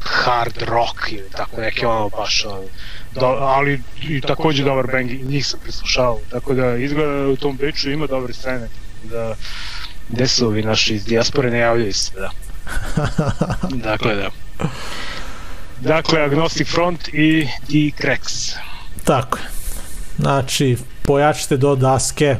[0.00, 2.62] hard rock ili tako neki ono baš ono,
[3.20, 7.36] do, ali i takođe dobar band i njih sam preslušao tako da izgleda da u
[7.36, 8.68] tom Beču ima dobre scene
[9.02, 9.34] da
[10.08, 12.30] gde su ovi naši iz dijaspore ne javljaju se da
[13.90, 14.30] dakle da
[15.80, 18.54] dakle Agnostic Front i The Cracks
[19.06, 19.44] Tako je.
[20.18, 22.36] Znači, pojačite do daske.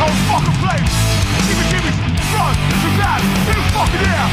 [0.00, 0.80] whole fucking play,
[1.50, 1.98] Even Jimmy's
[2.32, 4.26] front to back in the fucking air.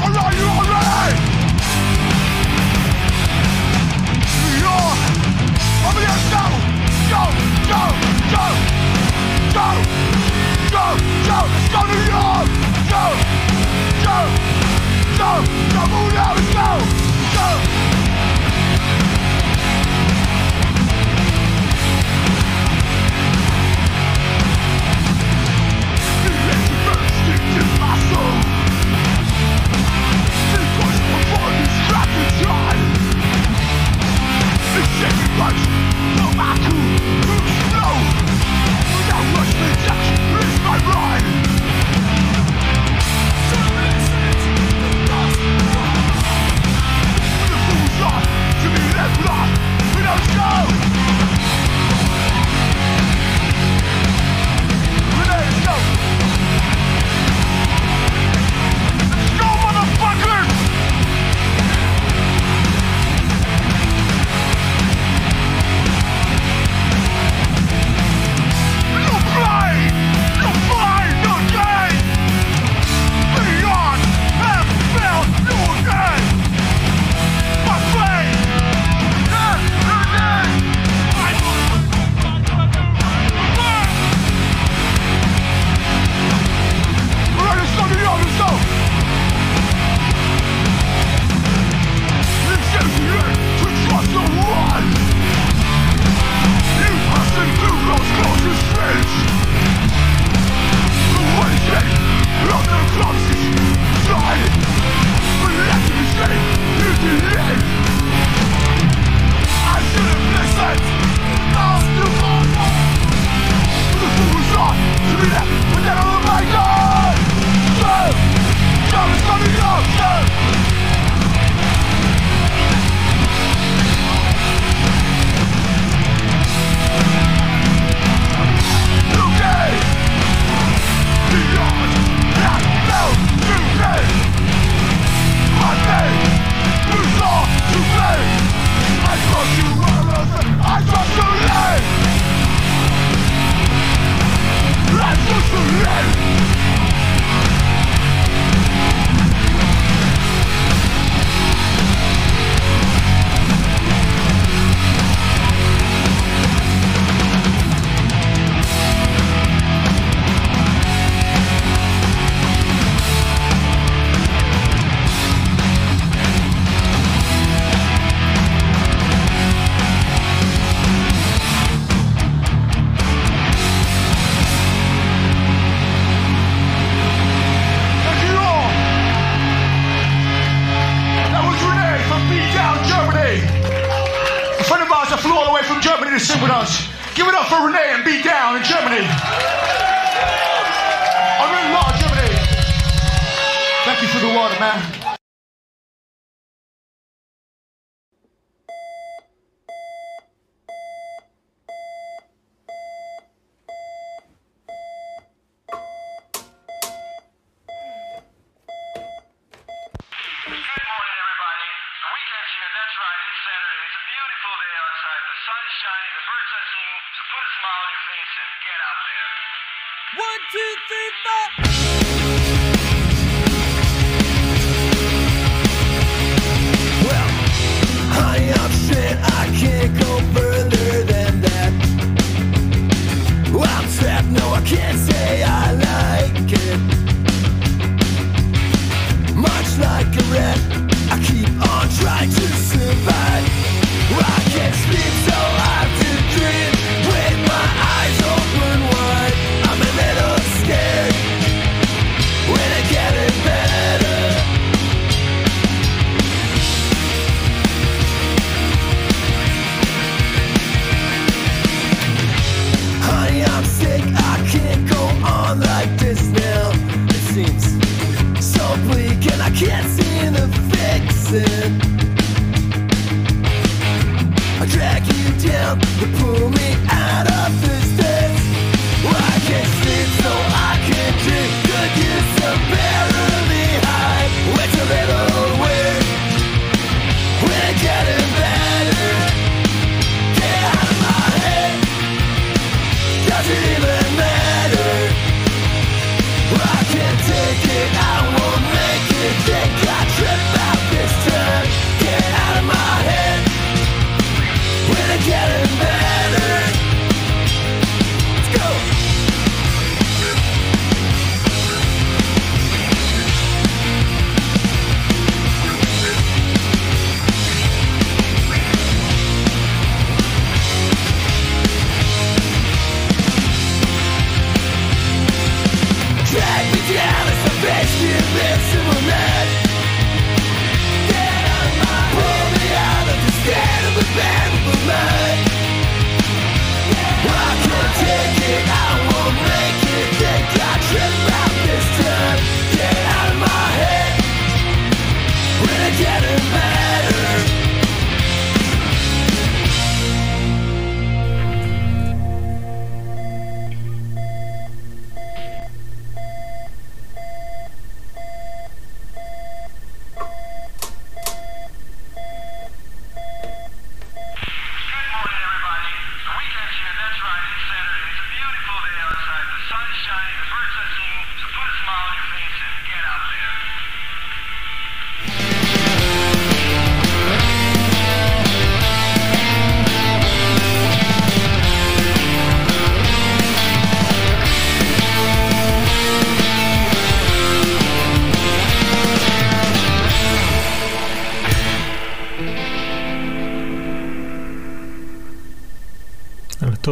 [0.00, 1.16] I know you already.
[4.40, 4.98] New York,
[5.84, 6.20] I'm here.
[6.32, 6.44] Go,
[7.12, 7.22] go,
[7.68, 7.82] go,
[8.32, 8.46] go,
[9.52, 9.68] go,
[10.72, 10.86] go,
[11.24, 11.40] go.
[11.52, 12.48] Let's go New York.
[12.88, 13.04] Go,
[14.04, 14.16] go,
[15.18, 15.58] go, go.
[15.74, 16.38] go, out.
[16.54, 16.68] Go,
[17.34, 17.77] go.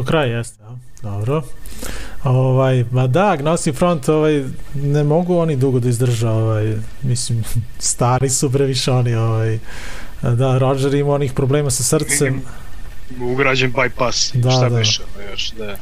[0.07, 0.77] Kraj jeste, a?
[1.03, 1.43] Dobro.
[2.25, 4.45] Ovaj, ma da, Agnostic Front, ovaj,
[4.75, 7.45] ne mogu oni dugo da izdrža, ovaj, mislim,
[7.79, 9.59] stari su previše oni, ovaj,
[10.23, 12.43] da, Roger ima onih problema sa srcem,
[13.21, 14.31] Ugrađen bypass.
[14.35, 14.67] Da, Šta da.
[14.67, 14.79] ono
[15.31, 15.77] još, da.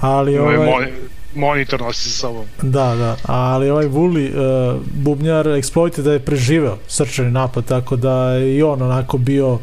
[0.00, 0.90] ali Ovaj, ovaj, mo-
[1.34, 2.44] monitor nosi sa sobom.
[2.62, 4.34] da, da, ali ovaj Vuli, uh,
[4.94, 9.58] bubnjar Exploited da je preživeo srčani napad, tako da je i on onako bio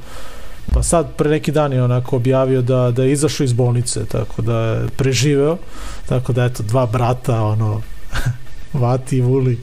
[0.74, 4.41] pa sad pre neki dan je onako objavio da, da je izašao iz bolnice, tako
[4.41, 5.57] da je preživeo,
[6.05, 7.82] tako da eto, dva brata, ono,
[8.74, 9.59] Vati i Vuli,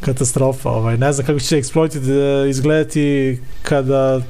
[0.00, 4.20] katastrofa, ovaj, ne znam kako će Exploited izgledati kada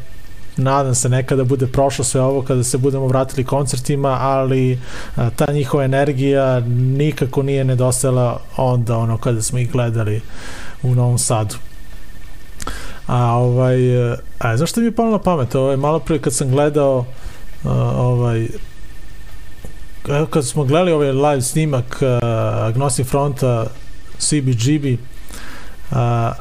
[0.57, 4.79] nadam se nekada bude prošlo sve ovo kada se budemo vratili koncertima, ali
[5.17, 10.21] a, ta njihova energija nikako nije nedostajala onda ono kada smo ih gledali
[10.83, 11.57] u Novom Sadu.
[13.07, 15.55] A ovaj, e, a znaš što mi je palo na pamet?
[15.55, 17.05] Ovaj, malo pre kad sam gledao
[17.65, 18.49] a, ovaj,
[20.31, 22.29] kad smo gledali ovaj live snimak uh,
[22.63, 23.67] Agnostic Fronta
[24.19, 24.99] CBGB
[25.91, 26.33] a,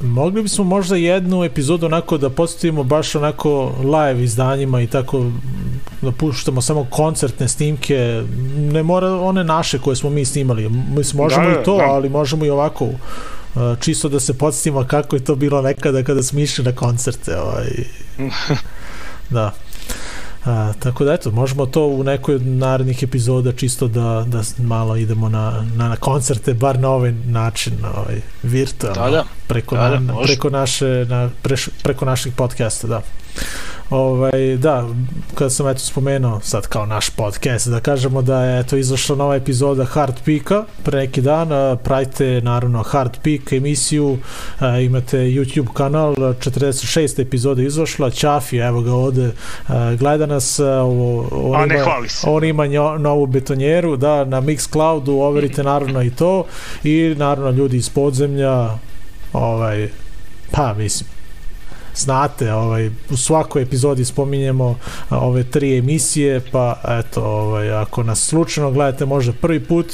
[0.00, 5.24] mogli bismo možda jednu epizodu onako da postavimo baš onako live izdanjima i tako
[6.02, 8.22] da puštamo samo koncertne snimke
[8.56, 11.84] ne mora one naše koje smo mi snimali mislim možemo Da, i to da.
[11.84, 12.92] ali možemo i ovako uh,
[13.80, 17.68] čisto da se podsjetimo kako je to bilo nekada kada smo išli na koncerte ovaj.
[19.30, 19.52] da
[20.48, 24.96] A, tako da eto, možemo to u nekoj od narednih epizoda čisto da, da malo
[24.96, 29.24] idemo na, na, na koncerte, bar na ovaj način, ovaj, virtualno, Da, da.
[29.48, 33.02] preko, Da, da, na, preko, naše, na, preš, preko naših podcasta, da.
[33.90, 34.88] Ovaj, da,
[35.34, 39.34] kad sam eto spomenuo sad kao naš podcast, da kažemo da je eto izašla nova
[39.36, 44.18] epizoda Hard Pika pre neki dan, a, pratite naravno Hard Peak emisiju,
[44.58, 49.30] a, imate YouTube kanal, 46 epizoda izašla, Ćafi, evo ga ovde,
[49.68, 51.84] a, gleda nas, ovo, on A ne ima-
[52.24, 56.44] on ima njo, novu betonjeru, da, na Mixcloudu, overite naravno i to,
[56.84, 58.68] i naravno ljudi iz podzemlja,
[59.32, 59.88] ovaj,
[60.50, 61.17] pa mislim,
[61.98, 64.76] znate, ovaj, u svakoj epizodi spominjemo
[65.10, 69.86] ove tri emisije, pa eto, ovaj, ako nas slučajno gledate možda prvi put,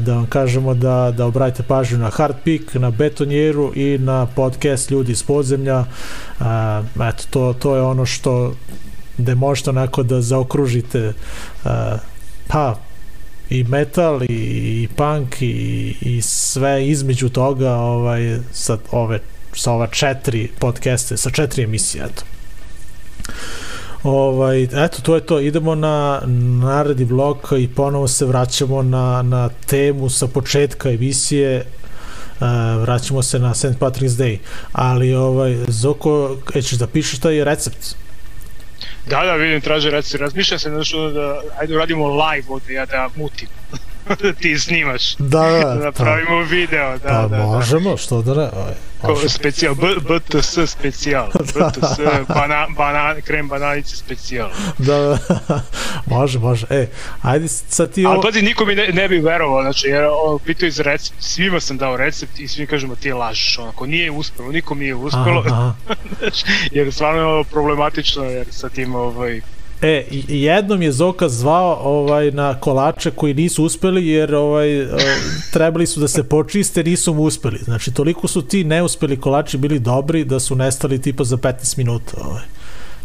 [0.00, 4.90] da vam kažemo da, da obratite pažnju na Hard Peak, na Betonjeru i na podcast
[4.90, 5.84] Ljudi iz podzemlja.
[7.08, 8.54] Eto, to, to je ono što
[9.18, 11.12] gde možete onako da zaokružite
[12.48, 12.74] pa
[13.50, 19.18] i metal i, i punk i, i sve između toga ovaj sa ove
[19.52, 22.22] sa ova četiri podcaste, sa četiri emisije, eto.
[24.02, 25.40] Ovaj, eto, to je to.
[25.40, 26.20] Idemo na
[26.62, 31.64] naredni blok i ponovo se vraćamo na, na temu sa početka emisije
[32.40, 33.78] Uh, vraćamo se na St.
[33.78, 34.38] Patrick's Day
[34.72, 37.94] ali ovaj Zoko, ćeš da pišeš taj recept
[39.06, 40.18] Da, da, vidim, traže reci.
[40.18, 43.48] Razmišljam se nešto da, ajde uradimo live ovde, ja da mutim.
[44.22, 45.16] Da ti snimaš.
[45.16, 47.44] da, da, Da da, napravimo video, da, pa da, da.
[47.44, 49.28] možemo, što da ne ovaj, možemo.
[49.28, 51.26] specijal, B, BTS specijal.
[51.54, 51.98] BTS,
[52.28, 54.50] bana, bana, krem bananice specijal.
[54.78, 55.18] da, da,
[56.16, 56.86] može, može e,
[57.22, 60.38] ajde sad ti Ali ovo pazi, niko mi ne, ne bi verovao, znači, jer o,
[60.44, 64.52] pitaju za recept, svima sam dao recept i svi kažemo ti lažeš, onako, nije uspelo,
[64.52, 65.74] nikom nije uspelo, aha,
[66.18, 69.40] Znači, jer stvarno je ovo problematično, jer sa tim, ovaj,
[69.82, 74.88] E, jednom je Zoka zvao ovaj na kolače koji nisu uspeli jer ovaj e,
[75.52, 77.58] trebali su da se počiste, nisu mu uspeli.
[77.58, 82.12] Znači toliko su ti neuspeli kolači bili dobri da su nestali tipa za 15 minuta,
[82.24, 82.42] ovaj.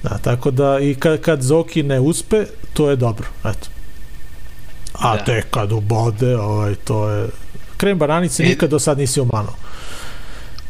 [0.04, 3.68] Da, tako da i kad, kad Zoki ne uspe, to je dobro, eto.
[4.94, 5.24] A Da.
[5.24, 7.28] tek kad ubode, ovaj, to je...
[7.78, 9.54] Krem bananice E- nikad do sad nisi omanuo.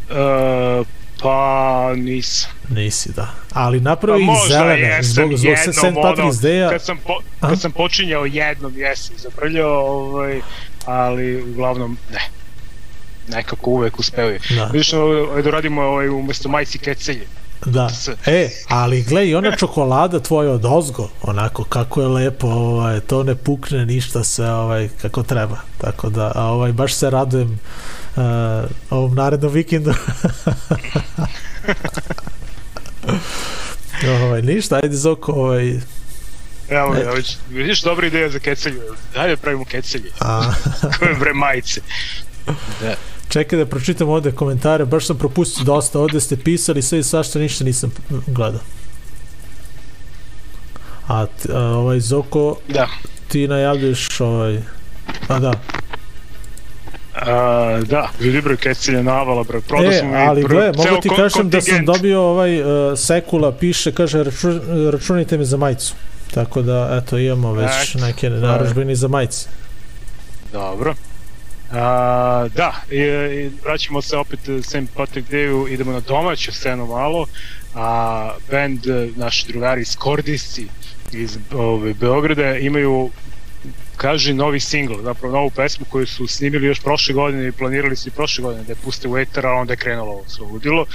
[0.10, 0.88] uh,
[1.22, 2.51] pa nisam.
[2.70, 3.28] Nisi, da.
[3.53, 5.97] Ali Pa napravi i možda zelene, jesam zbog, zbog jednom, St.
[5.97, 6.70] Patrick's Day-a.
[6.70, 7.49] kad sam, po, A?
[7.49, 10.41] kad sam počinjao jednom, jesam zaprljao, ovaj,
[10.86, 12.20] ali uglavnom ne.
[13.28, 14.65] Nekako uvek uspeo Da.
[14.65, 14.91] Vidiš,
[15.43, 17.28] da radimo ovaj, umesto majci kecelje.
[17.65, 17.89] Da.
[18.26, 23.24] E, ali gle i ona čokolada tvoja od ozgo, onako kako je lepo, ovaj, to
[23.24, 25.57] ne pukne ništa sve ovaj kako treba.
[25.78, 27.59] Tako da ovaj baš se radujem
[28.18, 28.24] uh,
[28.89, 29.93] ovom narednom vikendu.
[34.24, 35.80] ovaj, ništa, ajde Zoko, ovaj,
[36.70, 38.80] Evo, ja, već, vidiš, dobra ideja za kecelje.
[39.13, 40.11] Dajde da pravimo kecelje.
[40.20, 40.53] a,
[40.99, 41.82] Koje bre majice.
[42.82, 42.95] Da.
[43.30, 47.39] čekaj da pročitam ovde komentare, baš sam propustio dosta, ovde ste pisali sve i svašta,
[47.39, 47.91] ništa nisam
[48.28, 48.61] gledao.
[51.07, 52.88] A, t- a ovaj Zoko, Da.
[53.28, 54.59] ti najavljuješ ovaj
[55.28, 55.53] a da
[57.22, 59.61] A, da, vidi bre kecelje navala, bre.
[59.61, 62.99] Prodao e, smo mi ali pr- gle, mogu ti kažem da sam dobio ovaj uh,
[62.99, 64.61] sekula piše kaže račun,
[64.91, 65.93] računajte me za majicu
[66.34, 69.49] tako da eto imamo već Eto, neke naručbine za majice
[70.53, 70.95] Dobro.
[71.72, 74.89] A, da, i, i vraćamo se opet St.
[74.95, 77.26] Patrick Day-u, idemo na domaću scenu malo,
[77.76, 79.97] a band, e, naši drugari iz
[81.13, 83.09] iz ove, Beograda imaju
[83.98, 88.10] kaži novi singl, zapravo novu pesmu koju su snimili još prošle godine i planirali su
[88.10, 90.86] i prošle godine da je puste u eter, a onda je krenulo ovo sve ludilo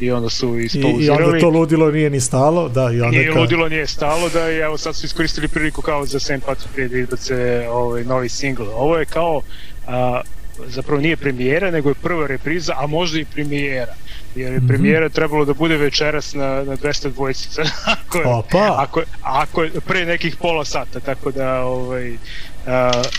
[0.00, 1.04] i onda su I, ispauzirali.
[1.04, 4.28] i onda to ludilo nije ni stalo da i onda Nije kao, ludilo nije stalo
[4.28, 6.32] da i evo sad su iskoristili priliku kao za St.
[6.46, 8.62] Patrick Day da izbace ovaj novi singl.
[8.74, 9.42] Ovo je kao
[9.86, 10.20] a,
[10.66, 13.94] zapravo nije premijera, nego je prva repriza, a možda i premijera.
[14.34, 14.66] Jer je Mhm.
[14.68, 17.62] premijera trebalo da bude večeras na, na 200 dvojica.
[18.06, 22.16] ako, je, opa ako, ako je pre nekih pola sata, tako da ovaj,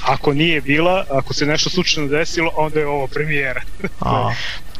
[0.05, 3.61] ako nije bila, ako se nešto slučajno desilo, onda je ovo premijera.
[3.99, 4.33] a,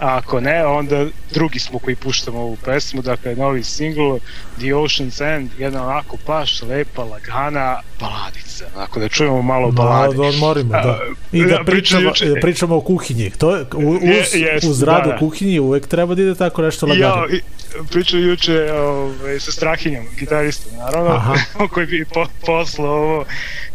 [0.00, 4.18] A ako ne, onda drugi smo koji puštamo ovu pesmu, dakle novi single
[4.56, 10.16] The Ocean's End, jedna onako baš lepa, lagana baladica, onako da čujemo malo malo balade.
[10.16, 10.98] da odmorimo da.
[11.32, 14.00] I da da, pričamo, da pričamo o kuhinji to je, uz,
[14.34, 15.18] jest, uz rad da, da.
[15.18, 17.40] kuhinji uvek treba da ide tako nešto Ja, lagano i-
[17.84, 21.34] pričao juče ovaj, sa Strahinjom, gitaristom, naravno, Aha.
[21.72, 23.24] koji bi po, poslao ovo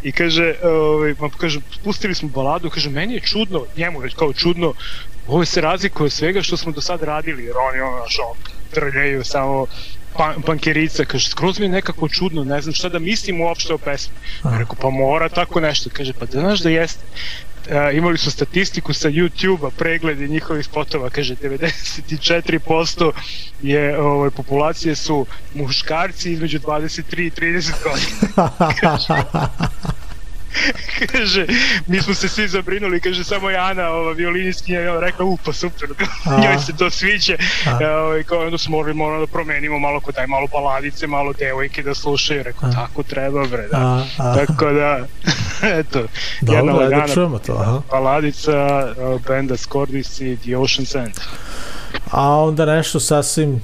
[0.04, 4.34] i kaže, ovaj, ma, kaže, spustili smo baladu, kaže, meni je čudno, njemu je kao
[4.34, 4.74] čudno,
[5.28, 8.36] ovo se razlikuje od svega što smo do sad radili, jer oni ono, znaš, ono,
[8.72, 9.66] trljaju samo
[10.18, 13.78] pan, pankerica, kaže, skroz mi je nekako čudno, ne znam šta da mislim uopšte o
[13.78, 14.14] pesmi.
[14.46, 17.04] Ja rekao, pa mora tako nešto, kaže, pa da znaš da jeste.
[17.64, 23.12] Uh, imali su statistiku sa YouTube-a, preglede njihovih spotova, kaže 94%
[23.62, 28.50] je ovaj, populacije su muškarci između 23 i 30 godina.
[31.12, 31.46] kaže,
[31.88, 35.54] mi smo se svi zabrinuli, kaže, samo je Ana, ova violiniskinja, je rekla, u, pa
[35.54, 35.90] super,
[36.26, 37.38] njoj se to sviđa,
[37.82, 41.34] e, ovaj, kao onda smo morali, moramo da promenimo malo kod daj malo baladice, malo
[41.34, 43.78] devojke da slušaju, rekao, tako treba, bre, da.
[43.78, 44.36] A, a.
[44.36, 45.06] Tako da,
[45.80, 46.00] eto,
[46.42, 47.54] jedna Dobro, ajde lagana čujemo to.
[47.54, 47.82] Aha.
[47.92, 51.14] baladica uh, benda Scordis i The Ocean Sand.
[52.12, 53.62] A onda nešto sasvim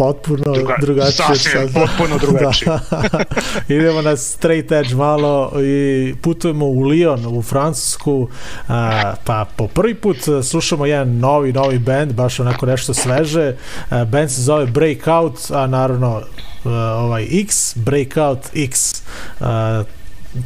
[0.00, 1.12] potpuno Druga- drugačije.
[1.12, 2.66] sasvim potpuno drugačije.
[2.90, 3.24] Da.
[3.74, 8.28] Idemo na straight edge malo i putujemo u Lyon, u Francusku,
[8.68, 13.56] a, pa po prvi put slušamo jedan novi, novi band, baš onako nešto sveže.
[13.90, 16.22] A, band se zove Breakout, a naravno
[16.64, 19.02] a, ovaj X, Breakout X.
[19.40, 19.84] A,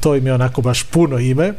[0.01, 1.53] to im je onako baš puno ime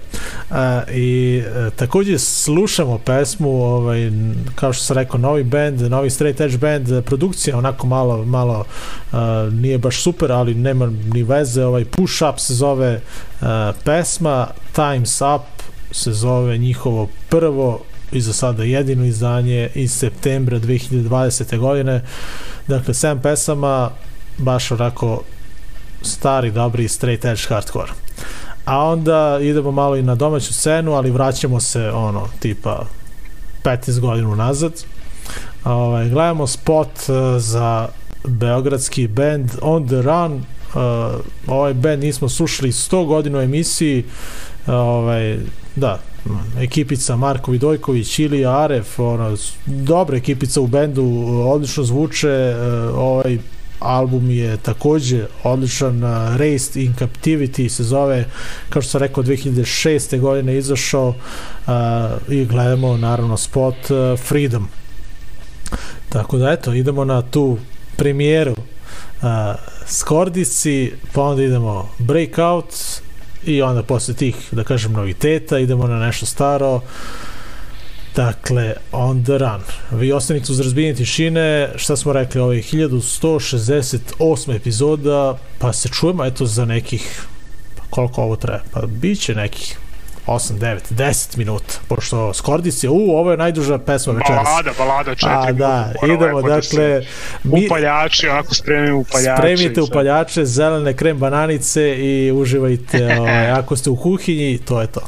[0.50, 4.12] a, i a, takođe slušamo pesmu ovaj,
[4.56, 8.66] kao što sam rekao novi band, novi straight edge band produkcija onako malo, malo
[9.12, 13.02] a, nije baš super ali nema ni veze ovaj push up se zove
[13.42, 15.42] a, pesma Time's Up
[15.92, 21.58] se zove njihovo prvo i za sada jedino izdanje iz septembra 2020.
[21.58, 22.02] godine
[22.68, 23.92] dakle 7 pesama
[24.38, 25.22] baš onako
[26.08, 27.92] stari, dobri straight edge hardcore.
[28.66, 32.86] A onda idemo malo i na domaću scenu, ali vraćamo se ono, tipa
[33.64, 34.84] 15 godina nazad.
[35.64, 37.88] Ovaj, gledamo spot uh, za
[38.28, 40.34] beogradski band On The Run.
[40.34, 40.42] Uh,
[41.48, 44.06] ovaj band nismo slušali 100 godina u emisiji.
[44.68, 45.38] Ovaj,
[45.76, 46.00] da,
[46.60, 51.04] ekipica Marko Vidojković, Ilija Aref, ono, dobra ekipica u bendu,
[51.46, 52.56] odlično zvuče,
[52.96, 53.38] ovaj
[53.86, 56.10] album je takođe odličan uh,
[56.76, 58.26] in Captivity se zove
[58.70, 60.20] kao što sam rekao 2006.
[60.20, 61.74] godine izašao uh,
[62.30, 64.68] i gledamo naravno spot uh, Freedom
[66.10, 67.58] tako da eto idemo na tu
[67.96, 69.28] premijeru uh,
[69.86, 72.74] Skordisci pa onda idemo Breakout
[73.46, 76.82] i onda posle tih da kažem noviteta idemo na nešto staro
[78.16, 79.62] Dakle, On The Run.
[79.92, 84.56] Vi ostanite uz razbijenje tišine, šta smo rekli, ovo je 1168.
[84.56, 87.26] epizoda, pa se čujemo eto za nekih,
[87.76, 89.78] pa koliko ovo traje, pa bit će nekih
[90.28, 94.44] 8, 9, 10 minuta, pošto Skordici, u, ovo je najduža pesma večeras.
[94.44, 97.02] Balada, balada, četiri A, da, idemo, da dakle,
[97.44, 99.42] mi, upaljači, onako spremimo upaljače.
[99.42, 105.02] spremite upaljače, zelene krem bananice i uživajte, ovaj, ako ste u kuhinji, to je to.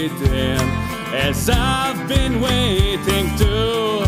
[0.00, 0.58] Waiting,
[1.12, 4.04] as I've been waiting too.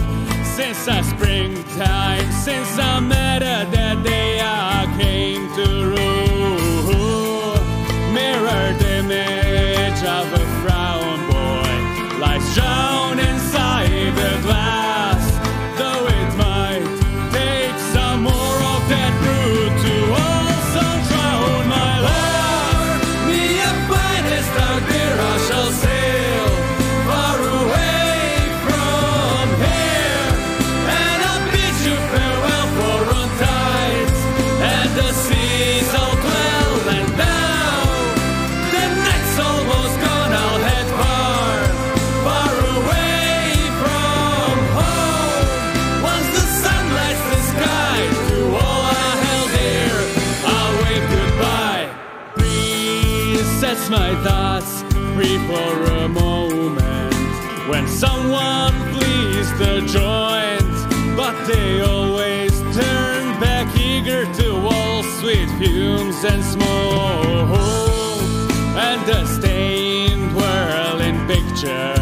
[0.57, 7.57] Since our springtime, since I met her that day I came to rule.
[8.13, 12.92] Mirrored image of a brown boy lies drowned
[66.25, 67.59] and smoke.
[68.77, 72.02] And the stained whirling picture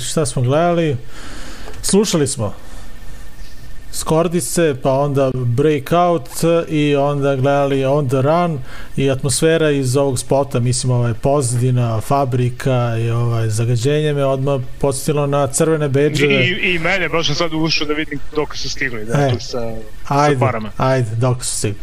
[0.00, 0.96] Šta smo gledali?
[1.82, 2.54] Slušali smo
[3.92, 6.28] Skordice, pa onda Breakout
[6.68, 8.58] i onda gledali On the Run
[8.96, 15.26] i atmosfera iz ovog spota, mislim ovaj pozadina, fabrika i ovaj zagađenje me odmah podsjetilo
[15.26, 16.44] na crvene bedževe.
[16.44, 19.40] I, I mene, baš sam sad ušao da vidim dok su stigli, da, E, tu
[19.40, 19.72] sa,
[20.08, 20.70] Ajde, sa parama.
[20.76, 21.78] ajde, dok su stigli.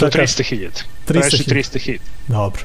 [0.00, 0.36] Do kažeš?
[0.36, 0.68] 300.000.
[1.08, 1.08] 300.000.
[1.08, 1.54] 300.000.
[1.54, 1.98] 300.000.
[2.28, 2.62] Dobro.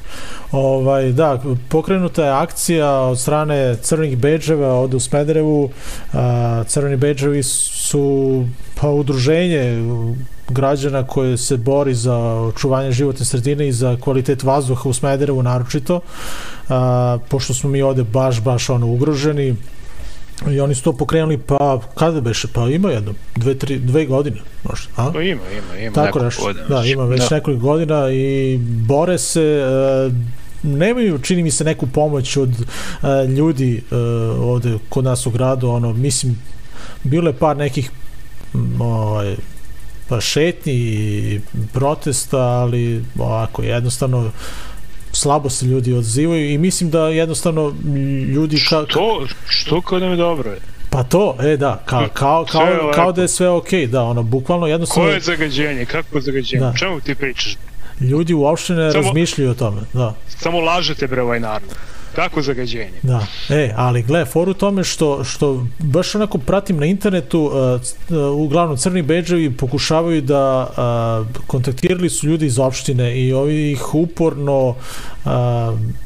[0.52, 5.70] Ovaj, da, pokrenuta je akcija od strane crvenih bedževa ovde u Smederevu.
[6.12, 8.44] A, crveni bedževi su
[8.80, 9.84] pa udruženje
[10.48, 16.00] građana koje se bori za očuvanje životne sredine i za kvalitet vazduha u Smederevu naročito.
[16.68, 19.56] A, pošto smo mi ovde baš, baš ono ugroženi,
[20.46, 22.48] I oni su to pokrenuli, pa kada beše?
[22.52, 24.88] Pa ima jedno, dve, tri, dve godine, možda.
[24.96, 25.12] A?
[25.12, 25.92] Pa ima, ima, ima.
[25.94, 26.42] Tako nešto.
[26.42, 26.92] godina Da, već.
[26.92, 27.36] ima već da.
[27.36, 30.10] nekoliko godina i bore se e,
[30.62, 33.96] nemaju čini mi se neku pomoć od e, ljudi e,
[34.40, 36.38] ovde kod nas u gradu ono mislim
[37.04, 37.90] bilo je par nekih
[38.78, 39.36] ovaj
[40.08, 41.40] pa šetnji i
[41.72, 44.30] protesta ali ovako jednostavno
[45.18, 47.74] slabo se ljudi odzivaju i mislim da jednostavno
[48.34, 50.50] ljudi ka, Što, što kao nam je dobro
[50.90, 52.90] pa to, e da, kao, kao, kao, lepo.
[52.94, 55.84] kao da je sve okej, da, ono, bukvalno jednostavno Koje je zagađenje?
[55.84, 56.60] Kako zagađenje?
[56.60, 56.70] Da.
[56.70, 56.76] Da.
[56.76, 57.56] Čemu ti pričaš?
[58.00, 60.14] ljudi uopšte ne Samo- razmišljaju o tome, da.
[60.28, 61.68] Samo lažete bre ovaj narod.
[62.14, 62.90] Kako zagađenje?
[63.02, 68.16] Da, e, ali gle, for u tome što, što baš onako pratim na internetu, uh,
[68.34, 74.68] uglavnom crni bedževi pokušavaju da uh, kontaktirali su ljudi iz opštine i ovi ih uporno
[74.68, 75.30] uh,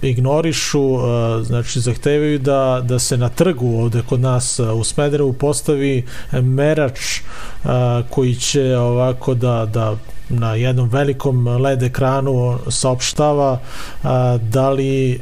[0.02, 1.02] ignorišu, uh,
[1.42, 7.20] znači zahtevaju da, da se na trgu ovde kod nas uh, u Smederevu postavi merač
[7.20, 7.70] uh,
[8.10, 9.96] koji će ovako da, da
[10.28, 13.58] na jednom velikom LED ekranu saopštava
[14.02, 15.20] a, da li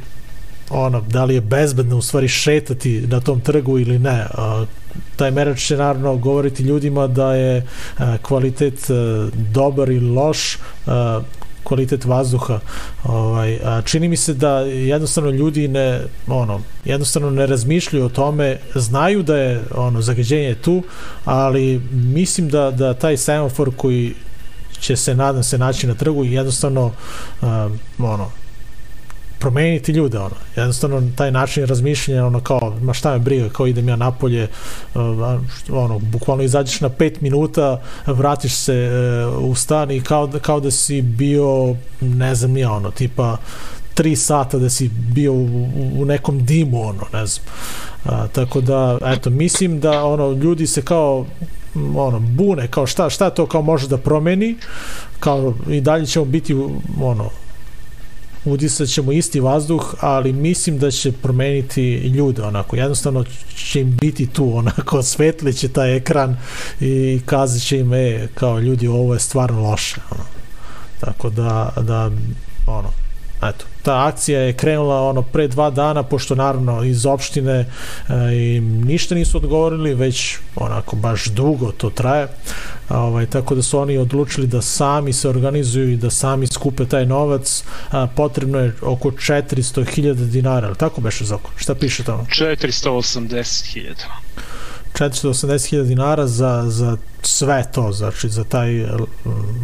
[0.71, 4.25] ono, da li je bezbedno u stvari šetati na tom trgu ili ne.
[4.33, 4.65] A,
[5.15, 7.67] taj merač će naravno govoriti ljudima da je
[7.97, 10.57] a, kvalitet a, dobar ili loš,
[10.87, 11.21] a,
[11.63, 12.59] kvalitet vazduha.
[13.03, 18.57] Ovaj, a čini mi se da jednostavno ljudi ne ono jednostavno ne razmišljaju o tome,
[18.75, 20.83] znaju da je ono zagađenje tu,
[21.25, 24.13] ali mislim da da taj semafor koji
[24.79, 26.91] će se nadam se naći na trgu i jednostavno
[27.41, 28.40] um, ono
[29.41, 30.35] promeniti ljude ono.
[30.55, 34.47] Jednostavno taj način razmišljanja ono kao ma šta me briga kao idem ja napolje
[35.49, 38.89] što- ono bukvalno izađeš na 5 minuta vratiš se
[39.33, 43.37] uh, u stan i kao kao da si bio ne znam ja ono tipa
[43.95, 45.45] 3 sata da si bio u,
[45.95, 47.45] u- nekom dimu ono ne znam.
[48.05, 51.25] A, tako da eto mislim da ono ljudi se kao
[51.95, 54.55] ono bune kao šta šta to kao može da promeni
[55.19, 56.55] kao i dalje ćemo biti
[57.01, 57.29] ono
[58.45, 63.23] udisat ćemo isti vazduh, ali mislim da će promeniti ljude onako, jednostavno
[63.55, 66.37] će im biti tu onako, svetli će taj ekran
[66.79, 70.23] i kazat će im, e, kao ljudi, ovo je stvarno loše ono.
[70.99, 72.11] tako da, da
[72.67, 72.89] ono,
[73.43, 77.65] eto, ta akcija je krenula ono pre dva dana, pošto naravno iz opštine
[78.09, 78.13] e,
[78.61, 82.27] ništa nisu odgovorili, već onako baš dugo to traje,
[82.93, 87.05] ovaj, tako da su oni odlučili da sami se organizuju i da sami skupe taj
[87.05, 91.51] novac, a, potrebno je oko 400.000 dinara, ali tako beše Zoko?
[91.55, 92.25] Šta piše tamo?
[92.29, 93.93] 480.000.
[94.99, 98.85] 480.000 dinara za, za sve to, znači za taj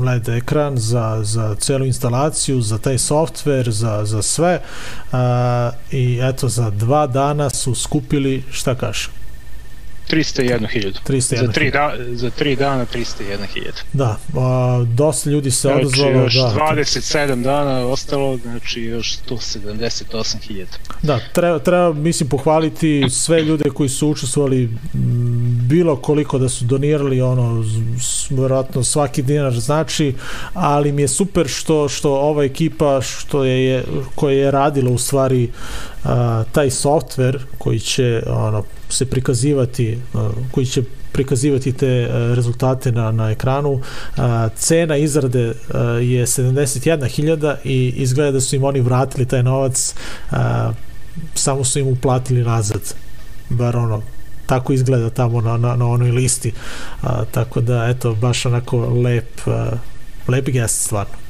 [0.06, 4.62] LED ekran, za, za celu instalaciju, za taj softver, za, za sve
[5.12, 9.10] a, i eto za dva dana su skupili, šta kaže?
[10.10, 10.94] 301.000.
[11.08, 11.46] 301.000.
[11.46, 13.72] Za tri, da, za tri dana 301.000.
[13.94, 20.66] Da, a, dosta ljudi se Znači odazvalo, još da, 27 dana ostalo, znači još 178.000.
[21.02, 24.70] Da, treba, treba mislim pohvaliti sve ljude koji su učestvovali
[25.70, 27.64] bilo koliko da su donirali ono
[28.30, 30.16] verovatno svaki dinar znači,
[30.54, 33.84] ali mi je super što što ova ekipa što je, je
[34.16, 35.50] koja je radila u stvari
[36.04, 39.98] a, taj softver koji će ono se prikazivati
[40.52, 43.82] koji će prikazivati te rezultate na, na ekranu.
[44.56, 45.54] Cena izrade
[46.02, 49.94] je 71.000 i izgleda da su im oni vratili taj novac
[51.36, 52.94] samo su im uplatili nazad.
[53.50, 54.02] Bar ono
[54.46, 56.54] tako izgleda tamo na, na, na onoj listi.
[57.32, 59.72] Tako da eto baš onako lep a,
[60.28, 61.27] lep gest stvarno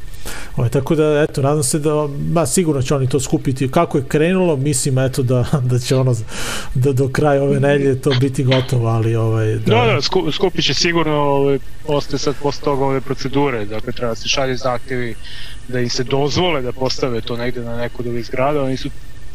[0.55, 3.71] Ovaj, tako da, eto, nadam se da, ba, sigurno će oni to skupiti.
[3.71, 6.15] Kako je krenulo, mislim, eto, da, da će ono,
[6.73, 10.65] da do kraja ove nelje to biti gotovo, ali, ovaj, da, Da, da, sku, skupit
[10.65, 15.15] će sigurno, ovaj, postoje sad posle toga ove procedure, dakle treba da se šalje zahtjevi
[15.67, 18.89] da im se dozvole da postave to negde na neku od ovih zgrada, oni su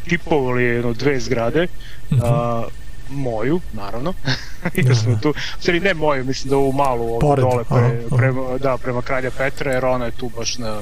[0.07, 1.67] tipovali jedno dve zgrade,
[2.21, 2.63] a,
[3.13, 4.13] moju, naravno,
[4.75, 8.17] jer smo tu, u stvari ne moju, mislim da ovu malu Pored, dole, pre, aha,
[8.17, 10.81] prema, da, prema kralja Petra, jer ona je tu baš na,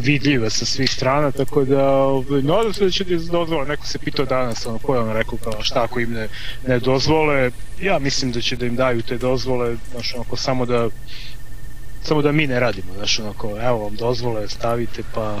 [0.00, 3.98] vidljiva sa svih strana, tako da ovaj, nadam se da će da dozvole, neko se
[3.98, 6.28] pitao danas, ono, ko je on rekao kao šta ako im ne,
[6.66, 10.88] ne dozvole, ja mislim da će da im daju te dozvole, znaš, onako, samo da
[12.02, 15.40] samo da mi ne radimo, znaš, onako, evo vam dozvole, stavite, pa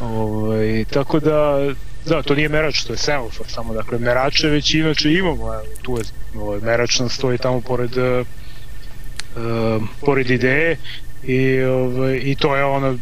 [0.00, 1.68] ovaj, tako da
[2.06, 5.98] da, to nije merač, to je semafor, samo dakle merače već inače imamo, evo, tu
[5.98, 6.04] je
[6.36, 8.26] ovaj, merač nam stoji tamo pored uh,
[10.00, 10.76] pored ideje
[11.22, 12.98] i, ovaj, i to je ono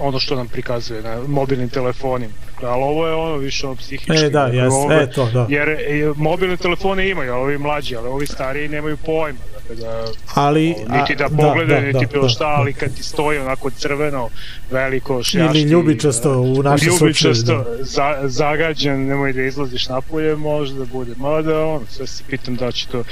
[0.00, 2.32] ono što nam prikazuje na mobilnim telefonima.
[2.46, 4.24] Dakle, ali ovo je ono više ono psihički.
[4.26, 5.46] E, da, jes, ovo- e, to, da.
[5.48, 9.38] Jer e, mobilne telefone imaju, ovi mlađi, ali ovi stariji nemaju pojma.
[9.74, 12.50] Da, Ali, niti da a, pogledaju, da, niti da, bilo da, šta, da.
[12.50, 14.28] ali kad ti stoji onako crveno,
[14.70, 15.58] veliko, šljašti...
[15.58, 17.34] Ili ljubičasto u našem slučaju.
[17.34, 17.84] ljubičasto, Da.
[17.84, 22.86] za, zagađen, nemoj da izlaziš napolje, možda bude, mada ono, sve se pitam da će
[22.86, 23.02] to...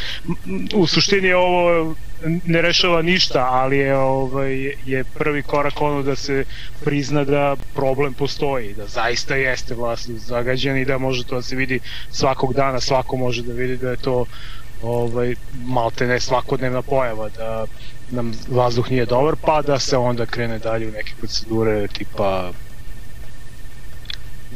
[0.75, 1.95] U suštini ovo
[2.45, 6.45] ne rešava ništa, ali je, ovaj, je prvi korak ono da se
[6.85, 11.57] prizna da problem postoji, da zaista jeste vlasnik zagađen i da može to da se
[11.57, 11.81] vidi
[12.11, 14.25] svakog dana, svako može da vidi da je to
[14.83, 17.67] ovaj, malte ne svakodnevna pojava, da
[18.11, 22.51] nam vazduh nije dobar, pa da se onda krene dalje u neke procedure tipa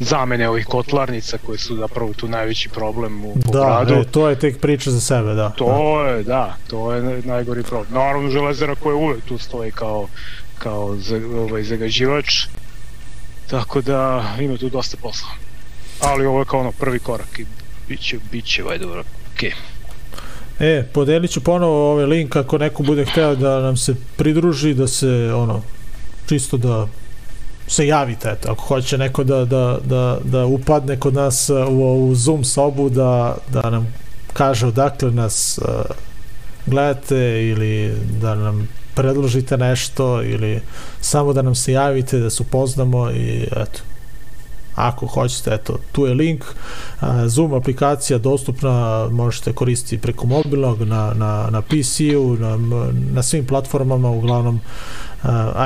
[0.00, 3.50] zamene ovih kotlarnica koje su zapravo tu najveći problem u Da,
[3.84, 3.94] gradu.
[3.94, 5.34] e, to je tek priča za sebe, da.
[5.34, 5.50] da.
[5.50, 7.94] To je, da, to je naj- najgori problem.
[7.94, 10.08] Naravno, železara koja uvek tu stoji kao,
[10.58, 12.46] kao za, ovaj, zagađivač,
[13.46, 15.28] tako da ima tu dosta posla.
[16.00, 17.46] Ali ovo je kao ono prvi korak i
[17.88, 19.04] bit će, bit će, dobro,
[19.34, 19.52] okej.
[20.60, 24.86] E, podelit ću ponovo ovaj link ako neko bude hteo da nam se pridruži, da
[24.86, 25.62] se, ono,
[26.26, 26.86] čisto da
[27.66, 31.84] se javite, eto, ako hoće neko da, da, da, da upadne kod nas uh, u
[31.84, 33.94] ovu Zoom sobu, da, da nam
[34.32, 35.96] kaže odakle nas uh,
[36.66, 40.60] gledate ili da nam predložite nešto ili
[41.00, 43.80] samo da nam se javite, da se upoznamo i eto,
[44.74, 46.44] ako hoćete, eto, tu je link
[47.26, 52.56] Zoom aplikacija dostupna, možete koristiti preko mobilnog, na, na, na PC-u, na,
[53.12, 54.60] na svim platformama, uglavnom,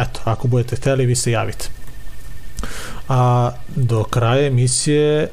[0.03, 1.69] eto, ako budete hteli, vi se javite.
[3.09, 5.29] A do kraja emisije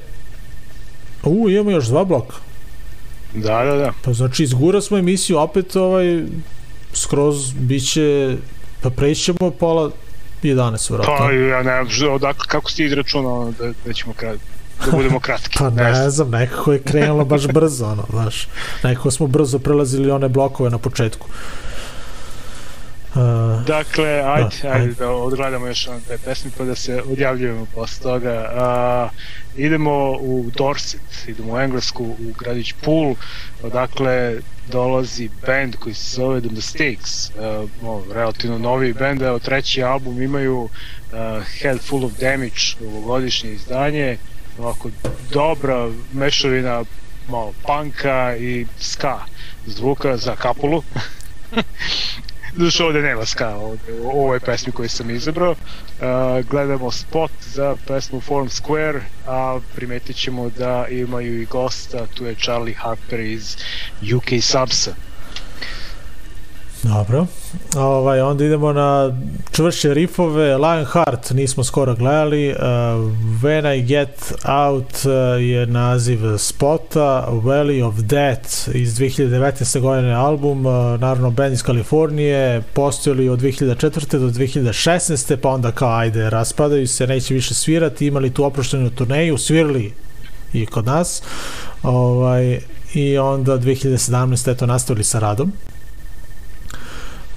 [1.23, 2.35] U, imamo još dva bloka.
[3.33, 3.91] Da, da, da.
[4.01, 6.23] Pa znači, izgura smo emisiju, opet ovaj,
[6.93, 8.37] skroz biće,
[8.81, 9.91] pa prećemo pola
[10.49, 11.15] 11, vratno.
[11.17, 14.45] Pa, ja ne, znam, odakle, kako si ti izračunao da, da ćemo kratki?
[14.85, 15.57] Da budemo kratki.
[15.59, 16.11] Pa ne ne znam.
[16.11, 18.47] znam, nekako je krenulo baš brzo, ono, znaš.
[18.83, 21.27] Nekako smo brzo prelazili one blokove na početku.
[23.15, 24.93] Uh, Dakle, ajde, Da, ajde, ajde.
[24.93, 28.49] da odgledamo još one dve pesme pa da se odjavljujemo posle toga.
[28.53, 29.09] A,
[29.55, 33.15] idemo u Dorset, idemo u Englesku, u gradić Poole,
[33.63, 34.39] odakle
[34.71, 40.21] dolazi band koji se zove The Mistakes, uh, no, relativno novi band, evo treći album
[40.21, 40.69] imaju uh,
[41.59, 44.17] Head Full of Damage, ovogodišnje izdanje,
[44.59, 44.89] ovako
[45.31, 46.83] dobra mešavina
[47.29, 49.19] malo panka i ska
[49.65, 50.83] zvuka za kapulu.
[52.55, 55.51] Znaš, ovde nema ska ovde, u ovoj pesmi koju sam izabrao.
[55.51, 62.25] Uh, gledamo spot za pesmu Forum Square, a primetit ćemo da imaju i gosta, tu
[62.25, 63.55] je Charlie Harper iz
[64.15, 64.95] UK Subsa.
[66.83, 67.25] Dobro.
[67.75, 69.17] Ovaj, onda idemo na
[69.51, 70.57] čvršće rifove.
[70.57, 72.49] Lionheart nismo skoro gledali.
[72.49, 72.57] Uh,
[73.41, 77.27] When I Get Out uh, je naziv spota.
[77.31, 79.79] Valley of Death iz 2019.
[79.79, 80.65] godine album.
[80.65, 82.61] Uh, naravno, band iz Kalifornije.
[82.73, 84.17] Postojali od 2004.
[84.17, 85.35] do 2016.
[85.35, 88.07] Pa onda kao ajde, raspadaju se, neće više svirati.
[88.07, 89.37] Imali tu oproštenu turneju.
[89.37, 89.93] Svirali
[90.53, 91.23] i kod nas.
[91.83, 92.59] Ovaj,
[92.93, 94.51] I onda 2017.
[94.51, 95.51] eto nastavili sa radom.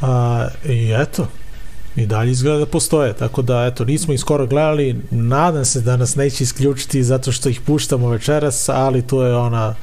[0.01, 1.27] A, I eto,
[1.97, 5.97] i dalje izgleda da postoje, tako da eto, nismo ih skoro gledali, nadam se da
[5.97, 9.75] nas neće isključiti zato što ih puštamo večeras, ali to je ona,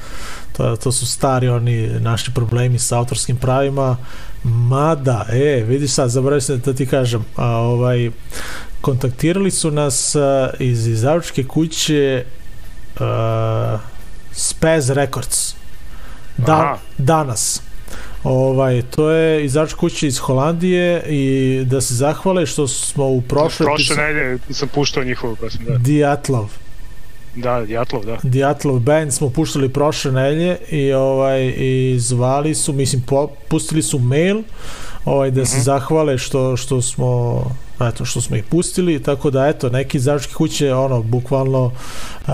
[0.57, 3.97] to, to su stari oni naši problemi sa autorskim pravima,
[4.43, 8.11] mada, e, vidiš sad, zaboravio sam da ti kažem, a, ovaj,
[8.81, 12.25] kontaktirali su nas a, iz izdavačke kuće
[12.99, 13.77] a,
[14.31, 15.55] Spaz Records.
[16.37, 16.77] Da, Aha.
[16.97, 17.61] danas
[18.23, 23.65] Ovaj, to je izač kuće iz Holandije i da se zahvale što smo u prošloj
[23.65, 25.77] Prošle nedelje sam puštao njihovu pesmu, da.
[25.77, 26.49] Diatlov.
[27.35, 28.17] Da, Jatlov, da.
[28.23, 33.99] Diatlov band smo puštali prošle nedelje i ovaj i zvali su, mislim po, pustili su
[33.99, 34.43] mail
[35.05, 37.43] ovaj da se zahvale što što smo
[37.81, 42.33] eto, što smo ih pustili, tako da eto, neki izdavačke kuće, ono, bukvalno uh,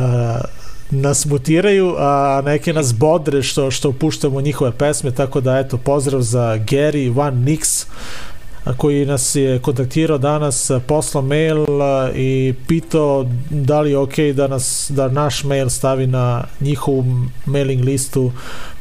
[0.92, 6.22] nas mutiraju, a neke nas bodre što, što puštamo njihove pesme, tako da eto, pozdrav
[6.22, 8.29] za Gary Van Nix, a,
[8.78, 11.66] koji nas je kontaktirao danas, poslao mail
[12.16, 17.06] i pitao da li je ok da nas da naš mail stavi na njihovu
[17.46, 18.32] mailing listu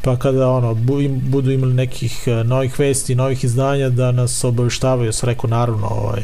[0.02, 0.74] pa kada ono
[1.20, 2.12] budu imali nekih
[2.44, 6.22] novih vesti, novih izdanja da nas obaveštavaju, sam rekao naravno ovaj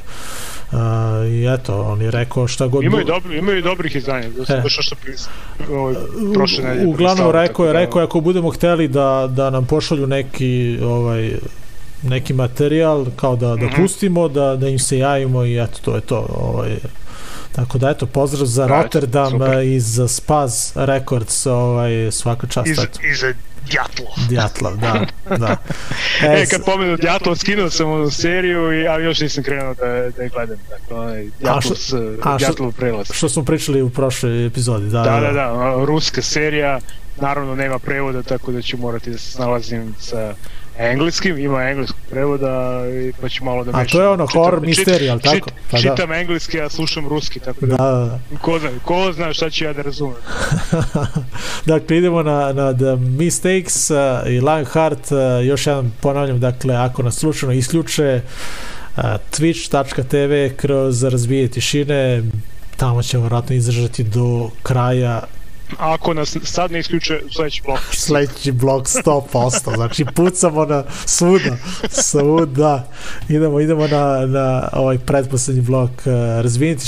[0.72, 0.80] Uh,
[1.26, 4.60] i eto, on je rekao šta god Imaju, dobri, imaju dobrih izdanja, da E.
[4.60, 5.28] baš što pris,
[5.70, 5.94] ovaj,
[6.34, 6.86] prošle nedelje.
[6.86, 11.32] uglavnom rekao je da- rekao je ako budemo hteli da da nam pošalju neki ovaj
[12.04, 13.76] neki materijal kao da da Mhm.
[13.76, 16.76] pustimo da da im se javimo i eto to je to ovaj
[17.52, 19.48] Tako da eto pozdrav za Da, Rotterdam super.
[19.50, 22.98] eh, iz Spaz Records, ovaj svaka čast Iz, eto.
[23.04, 23.18] iz
[23.64, 24.06] Djatlo.
[24.28, 25.56] Djatlov, da, da.
[26.32, 29.84] E, s- kad pomenu Djatlov, skinuo sam onu seriju, i, ali još nisam krenuo da,
[30.10, 30.56] da je gledam.
[30.70, 31.72] Dakle, onaj Djatlov,
[32.22, 33.06] a što- Djatlov prelaz.
[33.12, 35.02] što smo pričali u prošloj epizodi, da.
[35.02, 36.80] Da, da, da, a, ruska serija,
[37.18, 40.34] naravno nema prevoda, tako da ću morati da se snalazim sa
[40.78, 43.88] engleskim, ima engleskog prevoda, i pa ću malo da A mešam.
[43.88, 45.50] to je ono Čitam- horror mystery, jel tako?
[45.70, 45.82] Pa da.
[45.82, 47.84] čitam engleski, a slušam ruski, tako da, Da,
[48.30, 50.16] da, ko zna, ko zna šta ću ja da razumem.
[51.66, 53.96] dakle, idemo na, na The Mistakes uh,
[54.26, 55.12] i Lionheart.
[55.12, 58.20] Uh, još jedan ponavljam, dakle, ako nas slučajno isključe
[58.96, 59.02] uh,
[59.32, 62.22] twitch.tv kroz razbije tišine,
[62.76, 65.43] tamo ćemo vjerojatno izdržati do kraja A
[65.78, 67.78] ako nas sad ne isključe, sledeći blok.
[67.92, 71.56] sledeći blok 100%, znači pucamo na svuda,
[71.90, 72.88] svuda.
[73.28, 76.04] Idemo, idemo na, na ovaj pretposlednji blok uh,
[76.42, 76.78] razbijenje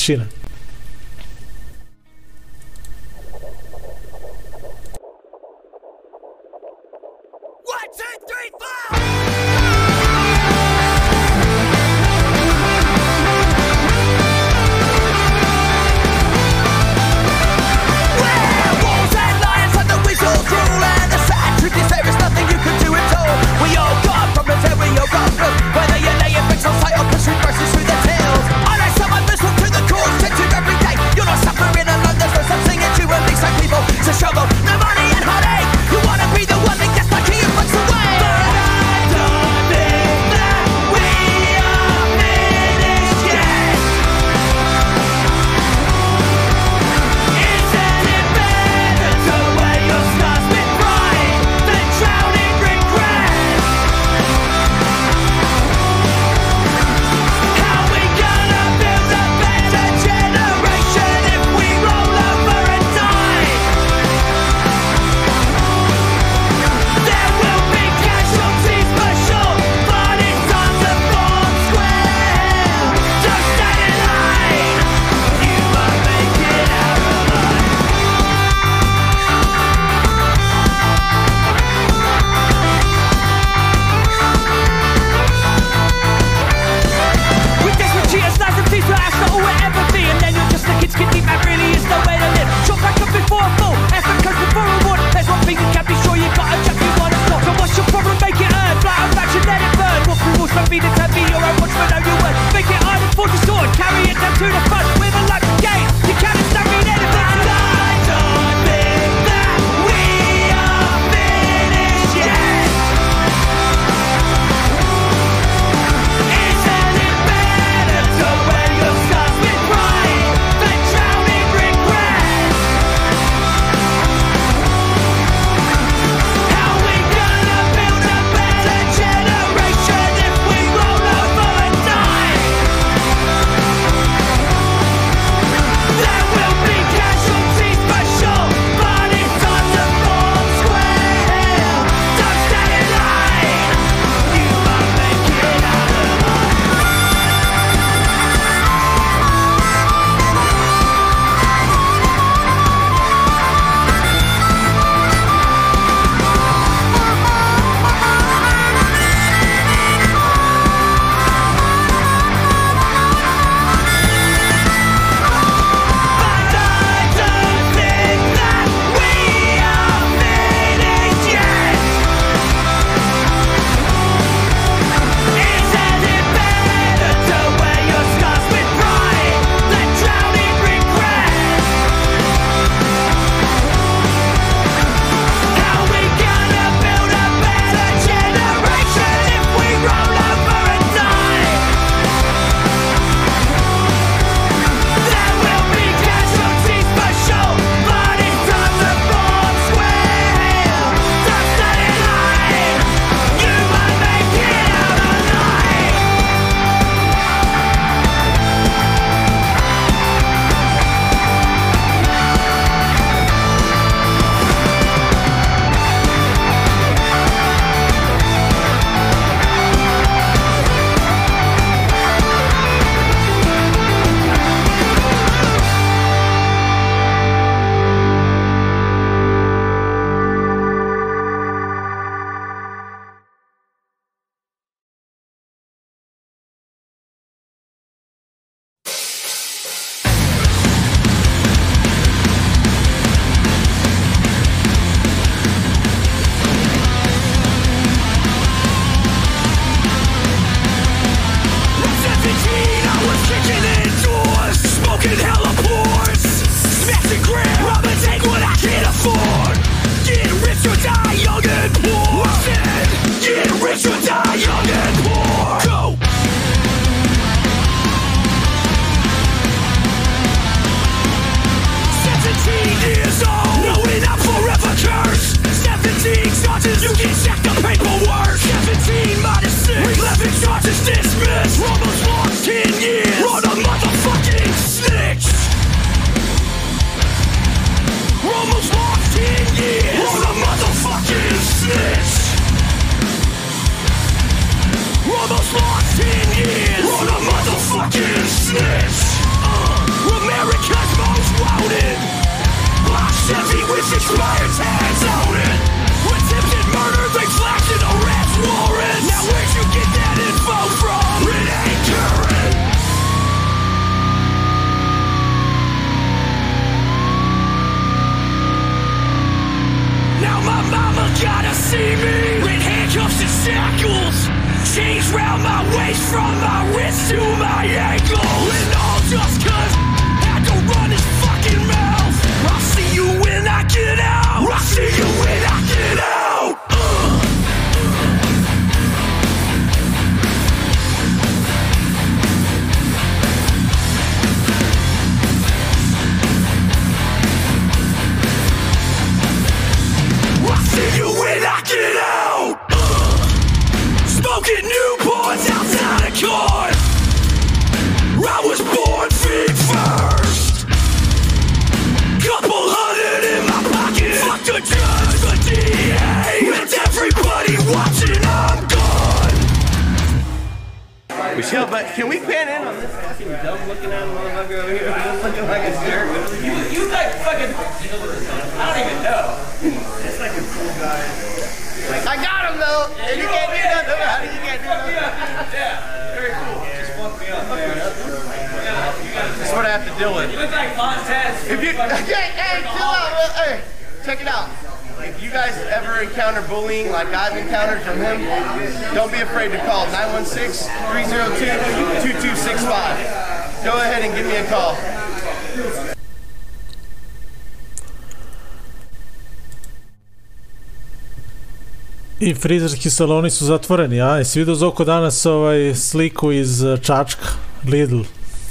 [412.20, 417.26] I frizerski saloni su zatvoreni, a jesi vidio Zoko danas ovaj sliku iz eh, Čačka,
[417.64, 418.00] Lidl,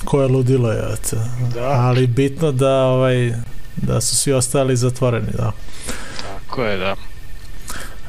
[0.03, 0.81] koje ludilo je.
[1.53, 1.61] Da.
[1.61, 3.31] ali bitno da ovaj
[3.75, 5.51] da su svi ostali zatvoreni, da.
[6.39, 6.95] Tako je, da.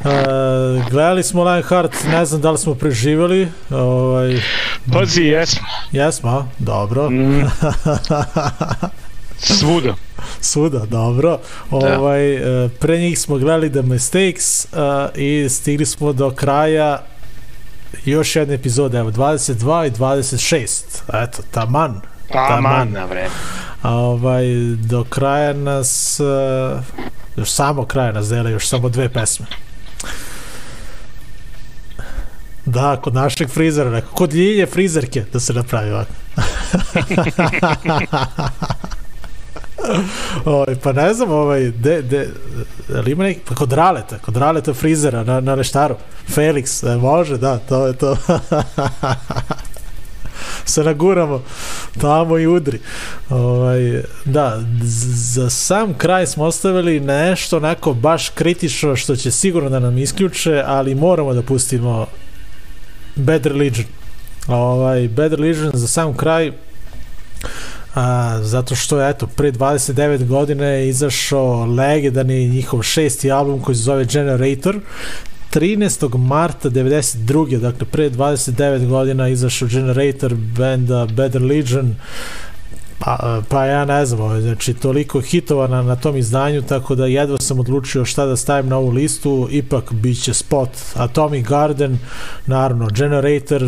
[0.04, 4.40] E, gledali smo Lionheart, ne znam da li smo preživjeli, ovaj,
[4.92, 5.66] Pazi, jesmo.
[5.92, 7.10] jesmo, dobro.
[7.10, 7.42] Mm.
[9.58, 9.94] Svuda.
[10.40, 11.38] Svuda, dobro.
[11.70, 12.34] Ovaj,
[12.64, 14.68] e, pre njih smo gledali The Mistakes e,
[15.14, 17.02] i stigli smo do kraja
[18.04, 20.82] još jedne epizode, evo 22 i 26.
[21.12, 22.00] Eto, taman.
[22.32, 23.30] Taman na vreme.
[23.82, 24.44] A ovaj,
[24.76, 26.24] do kraja nas, e,
[27.36, 29.46] još samo kraja nas dele, još samo dve pesme.
[32.64, 36.12] Da, kod našeg frizera, kod ljilje frizerke da se napravi ovako.
[40.44, 42.28] Oj, pa ne znam, ovaj, de, de,
[42.94, 45.96] ali ima neki, pa kod Raleta, kod Raleta frizera na, na Leštaru,
[46.34, 48.16] Felix, e, može, da, to je to.
[50.66, 51.42] se naguramo
[52.00, 52.78] tamo i udri.
[53.30, 59.78] Ovaj, da, za sam kraj smo ostavili nešto onako baš kritično što će sigurno da
[59.78, 62.06] nam isključe, ali moramo da pustimo
[63.16, 63.86] Bad Religion.
[64.48, 66.52] Ovaj, Bad Religion za sam kraj
[67.96, 73.76] a, zato što je eto pre 29 godina je izašao legendarni njihov šesti album koji
[73.76, 74.80] se zove Generator
[75.52, 76.18] 13.
[76.18, 77.58] marta 92.
[77.58, 81.94] dakle pre 29 godina izašao Generator benda Bad Religion
[82.98, 87.06] pa, pa ja ne znam ovaj, znači toliko hitova na, na tom izdanju tako da
[87.06, 91.98] jedva sam odlučio šta da stavim na ovu listu ipak bit će spot Atomic Garden
[92.46, 93.62] naravno Generator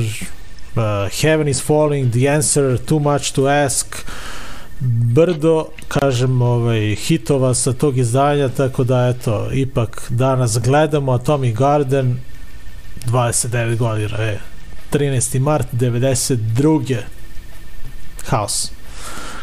[0.77, 3.87] uh, Heaven is Falling, The Answer, Too Much to Ask,
[4.81, 12.19] brdo, kažem, ovaj, hitova sa tog izdanja, tako da, eto, ipak danas gledamo Atomic Garden,
[13.07, 14.39] 29 godina, e,
[14.93, 15.41] 13.
[15.41, 16.97] mart 92.
[18.27, 18.71] Haos.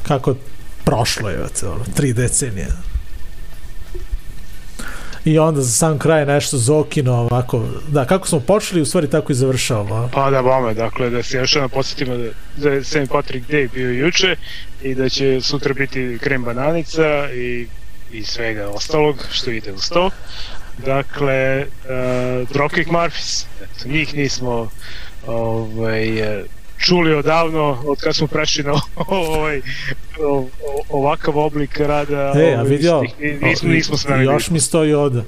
[0.08, 0.36] Kako je
[0.84, 2.68] prošlo je, ono, tri decenije.
[5.26, 9.32] I onda za sam kraj nešto Zokino ovako, da, kako smo počeli, u stvari tako
[9.32, 10.10] i završavamo.
[10.14, 13.10] Pa da bome, dakle da se još jednom podsjetimo da, da St.
[13.12, 14.36] Patrick Day bio juče
[14.84, 17.68] i da će sutra biti krem bananica i,
[18.12, 20.10] i svega ostalog što ide uz to.
[20.86, 24.70] Dakle, uh, Dropkick Murphys, eto, njih nismo
[25.28, 26.44] ovaj, eh,
[26.86, 28.74] čuli odavno od kad smo prešli na
[29.08, 29.62] ovaj,
[30.90, 32.34] ovakav oblik rada.
[32.36, 35.22] E, a ovaj, vidio, nis- nismo, nismo s nami još mi stoji ovde.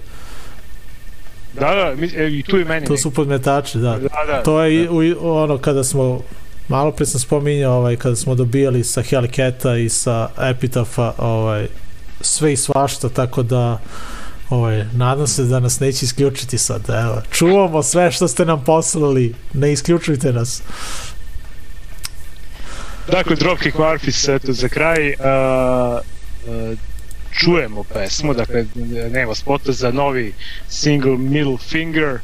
[1.53, 2.85] Da, da, mi- e, i tu i meni.
[2.87, 3.91] To su podmetači, da.
[3.91, 6.21] Da, da, to je i u, ono kada smo
[6.67, 11.67] malo pre sam spominjao ovaj kada smo dobijali sa Hellcata i sa Epitafa ovaj
[12.21, 13.79] sve i svašta tako da
[14.49, 19.33] ovaj nadam se da nas neće isključiti sad evo čuvamo sve što ste nam poslali
[19.53, 20.61] ne isključujte nas
[23.11, 25.13] Dakle, Dropkick Murphys, eto, za kraj.
[25.13, 25.99] Uh,
[26.47, 26.77] uh,
[27.31, 28.65] čujemo pesmu, dakle
[29.11, 30.33] nema spota za novi
[30.69, 32.19] single Middle Finger uh,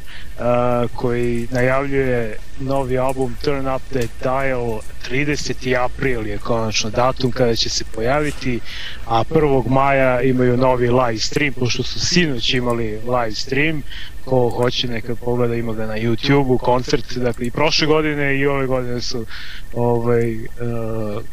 [0.96, 4.80] koji najavljuje novi album Turn Up the Dial
[5.10, 5.84] 30.
[5.84, 8.60] april je konačno datum kada će se pojaviti
[9.06, 9.70] a 1.
[9.70, 13.84] maja imaju novi live stream pošto su sinoć imali live stream
[14.26, 18.68] ko hoće neka pogleda ima ga na YouTube-u koncert dakle i prošle godine i ove
[18.68, 19.26] godine su
[19.74, 21.24] ovaj uh,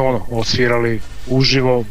[0.00, 1.84] ono, osvirali uživo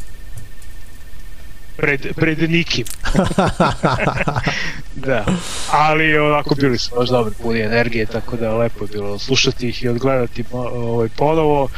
[1.80, 2.84] pred, pred nikim.
[5.06, 5.24] da,
[5.70, 9.82] ali onako bili su baš dobri, puni energije, tako da lepo je bilo slušati ih
[9.82, 11.68] i odgledati ovaj, ponovo.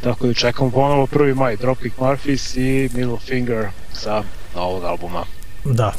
[0.00, 1.34] Tako da čekamo ponovo 1.
[1.34, 4.22] maj, Dropkick Murphys i Middle Finger sa
[4.54, 5.24] novog albuma.
[5.64, 5.92] Da.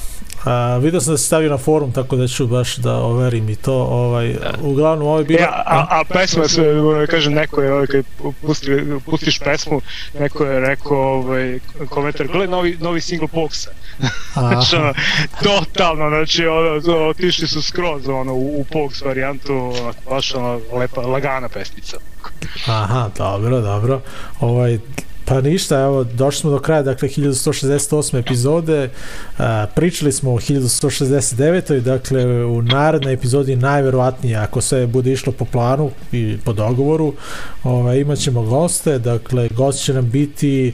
[0.47, 3.55] A, vidio sam da se stavio na forum, tako da ću baš da overim i
[3.55, 3.73] to.
[3.73, 4.35] Ovaj.
[4.61, 5.39] Uglavnom, ovo je bilo...
[5.39, 6.63] E, a, a, a pesma, se,
[7.09, 8.05] kažem, neko je, ovaj, kad
[8.41, 8.67] pusti,
[9.05, 9.81] pustiš pesmu,
[10.19, 11.59] neko je rekao ovaj,
[11.89, 13.69] komentar, gledaj novi, novi single Poxa.
[14.33, 14.93] znači, ono,
[15.43, 19.73] totalno, znači, ono, otišli su skroz ono, u, u Pox varijantu,
[20.09, 21.97] baš ono, lepa, lagana pesmica.
[22.67, 24.01] Aha, dobro, dobro.
[24.39, 24.79] Ovaj,
[25.27, 28.19] Pa ništa, evo, došli smo do kraja, dakle, 1168.
[28.19, 28.89] epizode,
[29.37, 31.79] a, pričali smo o 1169.
[31.79, 37.13] Dakle, u narednoj epizodi najverovatnije, ako sve bude išlo po planu i po dogovoru,
[37.63, 40.73] ovaj, imat ćemo goste, dakle, gost će nam biti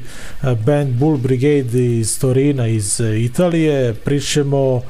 [0.66, 4.82] band Bull Brigade iz Torina, iz Italije, pričamo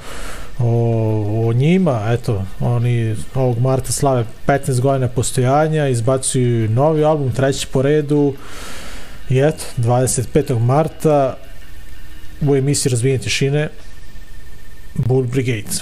[0.60, 7.68] o, o njima, eto, oni ovog marta slave 15 godina postojanja, izbacuju novi album, treći
[7.72, 8.34] po redu,
[9.34, 10.60] I eto, 25.
[10.60, 11.38] marta
[12.42, 13.70] u emisiji Razvijenje tišine
[14.96, 15.78] Bull Brigade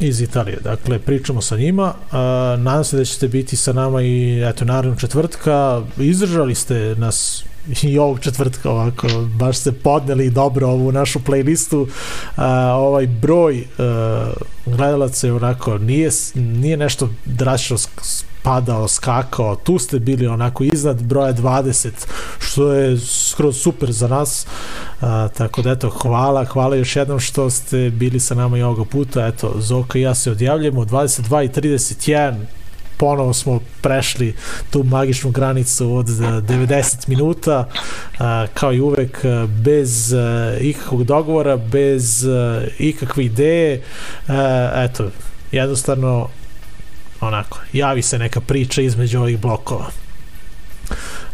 [0.00, 0.58] iz Italije.
[0.64, 1.94] Dakle, pričamo sa njima.
[2.12, 5.82] A, nadam se da ćete biti sa nama i eto, naravno četvrtka.
[5.98, 7.44] Izdržali ste nas
[7.82, 9.08] i ovog četvrtka ovako,
[9.38, 11.88] baš ste podneli dobro ovu našu playlistu.
[12.36, 14.32] A, ovaj broj a,
[14.66, 17.78] gledalaca je onako, nije, nije nešto drastično
[18.46, 21.88] padao, skakao, tu ste bili onako iznad broja 20,
[22.38, 24.46] što je skroz super za nas,
[25.00, 28.84] a, tako da eto, hvala, hvala još jednom što ste bili sa nama i ovoga
[28.84, 32.34] puta, eto, Zoka i ja se odjavljamo, 22 i 31,
[32.96, 34.34] ponovo smo prešli
[34.70, 37.68] tu magičnu granicu od 90 minuta
[38.54, 40.14] kao i uvek bez
[40.60, 42.24] ikakvog dogovora bez
[42.78, 43.82] ikakve ideje
[44.74, 45.10] eto
[45.52, 46.28] jednostavno
[47.20, 49.86] onako, javi se neka priča između ovih blokova.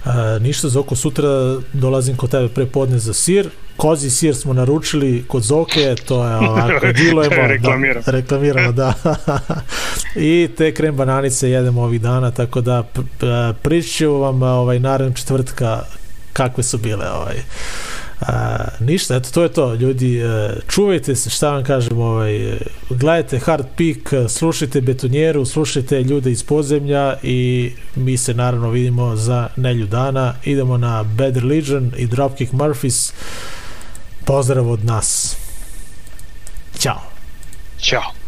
[0.07, 1.29] E, ništa, Zoko, sutra
[1.73, 3.49] dolazim kod tebe pre podne za sir.
[3.77, 7.47] Kozi sir smo naručili kod Zoke, to je ovako, dilujemo.
[7.47, 8.03] reklamiramo.
[8.07, 8.95] Da, reklamiramo, da.
[10.17, 12.85] I te krem bananice jedemo ovih dana, tako da
[13.63, 15.83] priču vam ovaj, narednog četvrtka
[16.33, 17.37] kakve su bile ovaj.
[18.27, 22.59] A, ništa, eto, to je to, ljudi, e, čuvajte se, šta vam kažem, ovaj,
[22.90, 29.49] gledajte Hard Peak, slušajte Betonjeru, slušajte ljude iz podzemlja i mi se naravno vidimo za
[29.57, 33.12] nelju dana, idemo na Bad Religion i Dropkick Murphys,
[34.24, 35.36] pozdrav od nas.
[36.78, 37.01] Ćao.
[37.81, 38.22] Ćao.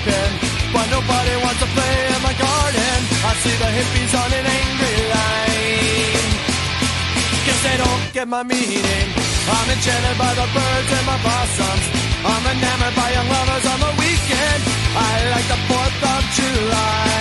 [0.00, 2.98] In but nobody wants to play in my garden.
[3.28, 6.32] I see the hippies on an angry line.
[7.44, 9.06] Guess they don't get my meaning.
[9.52, 11.84] I'm enchanted by the birds and my blossoms.
[12.24, 14.60] I'm enamored by young lovers on the weekend.
[14.96, 17.12] I like the 4th of July.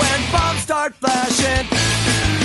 [0.00, 2.43] When bombs start flashing.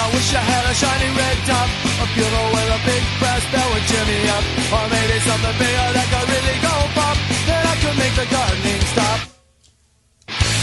[0.00, 1.68] I wish I had a shiny red top.
[2.00, 4.44] A funeral with a big brass bell would cheer me up.
[4.72, 7.16] Or maybe something bigger that could really go pop.
[7.44, 9.20] Then I could make the gardening stop.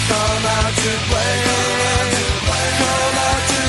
[0.10, 1.36] Come out to play.
[2.82, 3.62] Come out to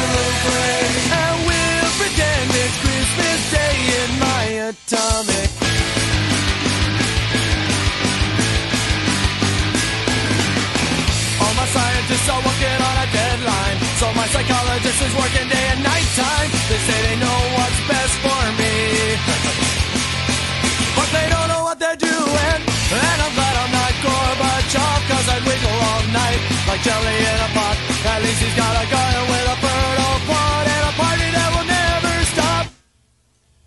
[0.48, 0.80] play.
[1.20, 5.27] And we'll pretend it's Christmas Day in my atomic
[14.32, 16.50] psychologist is working day and night time.
[16.68, 18.74] They say they know what's best for me.
[20.96, 22.60] But they don't know what they're doing.
[22.88, 26.40] And I'm glad I'm not Gorbachev Cause I'd wiggle all night.
[26.68, 27.76] Like jelly in a pot.
[28.04, 31.68] At least he's got a garden with a fertile quad And a party that will
[31.68, 32.64] never stop.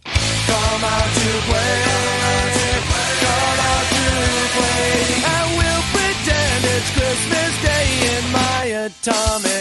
[0.05, 1.77] Come out to play.
[3.23, 4.05] Come out to
[4.57, 4.89] play.
[5.33, 9.60] And we'll pretend it's Christmas Day in my atomic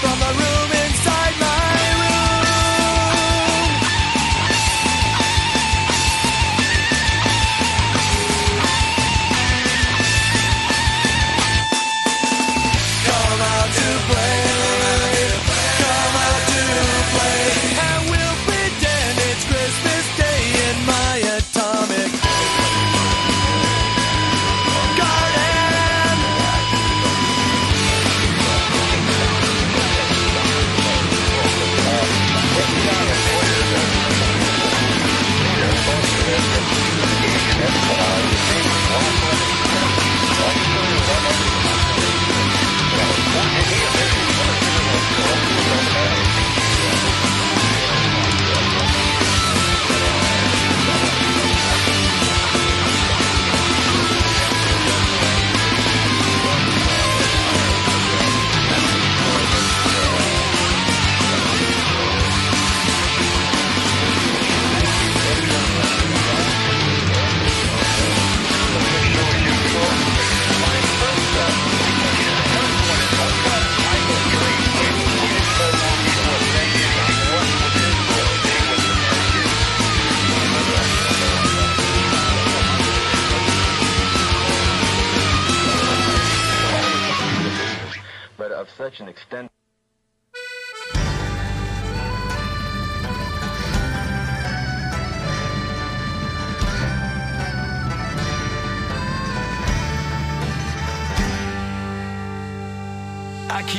[0.00, 0.37] from the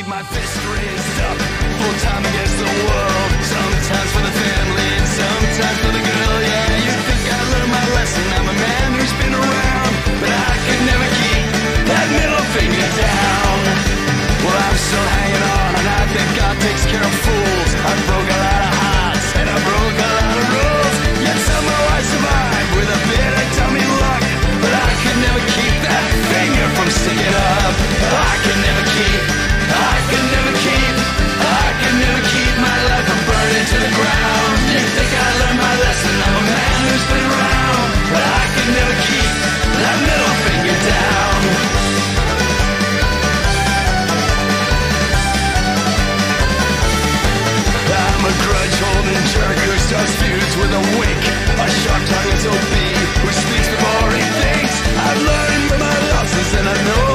[0.10, 2.89] my fist raised up, full time against the world.
[50.70, 51.26] the wake
[51.66, 54.74] A sharp-tongued little bee who speaks before he thinks
[55.06, 57.09] I've learned from my losses and I know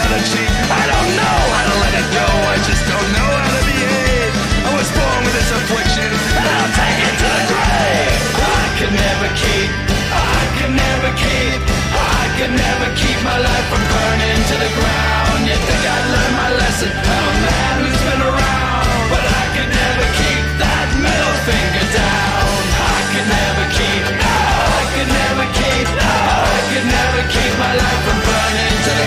[0.00, 0.44] the.
[0.72, 2.26] I don't know how to let it go.
[2.48, 4.32] I just don't know how to behave.
[4.64, 8.20] I was born with this affliction, and I'll take it to the grave.
[8.40, 9.70] I can never keep.
[10.12, 11.60] I can never keep.
[11.92, 15.40] I can never keep my life from burning to the ground.
[15.44, 16.90] You think I learned my lesson?
[16.92, 22.48] I'm a man who's been around, but I can never keep that middle finger down.
[22.72, 24.04] I can never keep.
[24.08, 25.86] I can never keep.
[25.92, 29.01] I can never keep my life from burning to the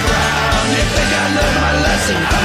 [2.07, 2.44] Jackson.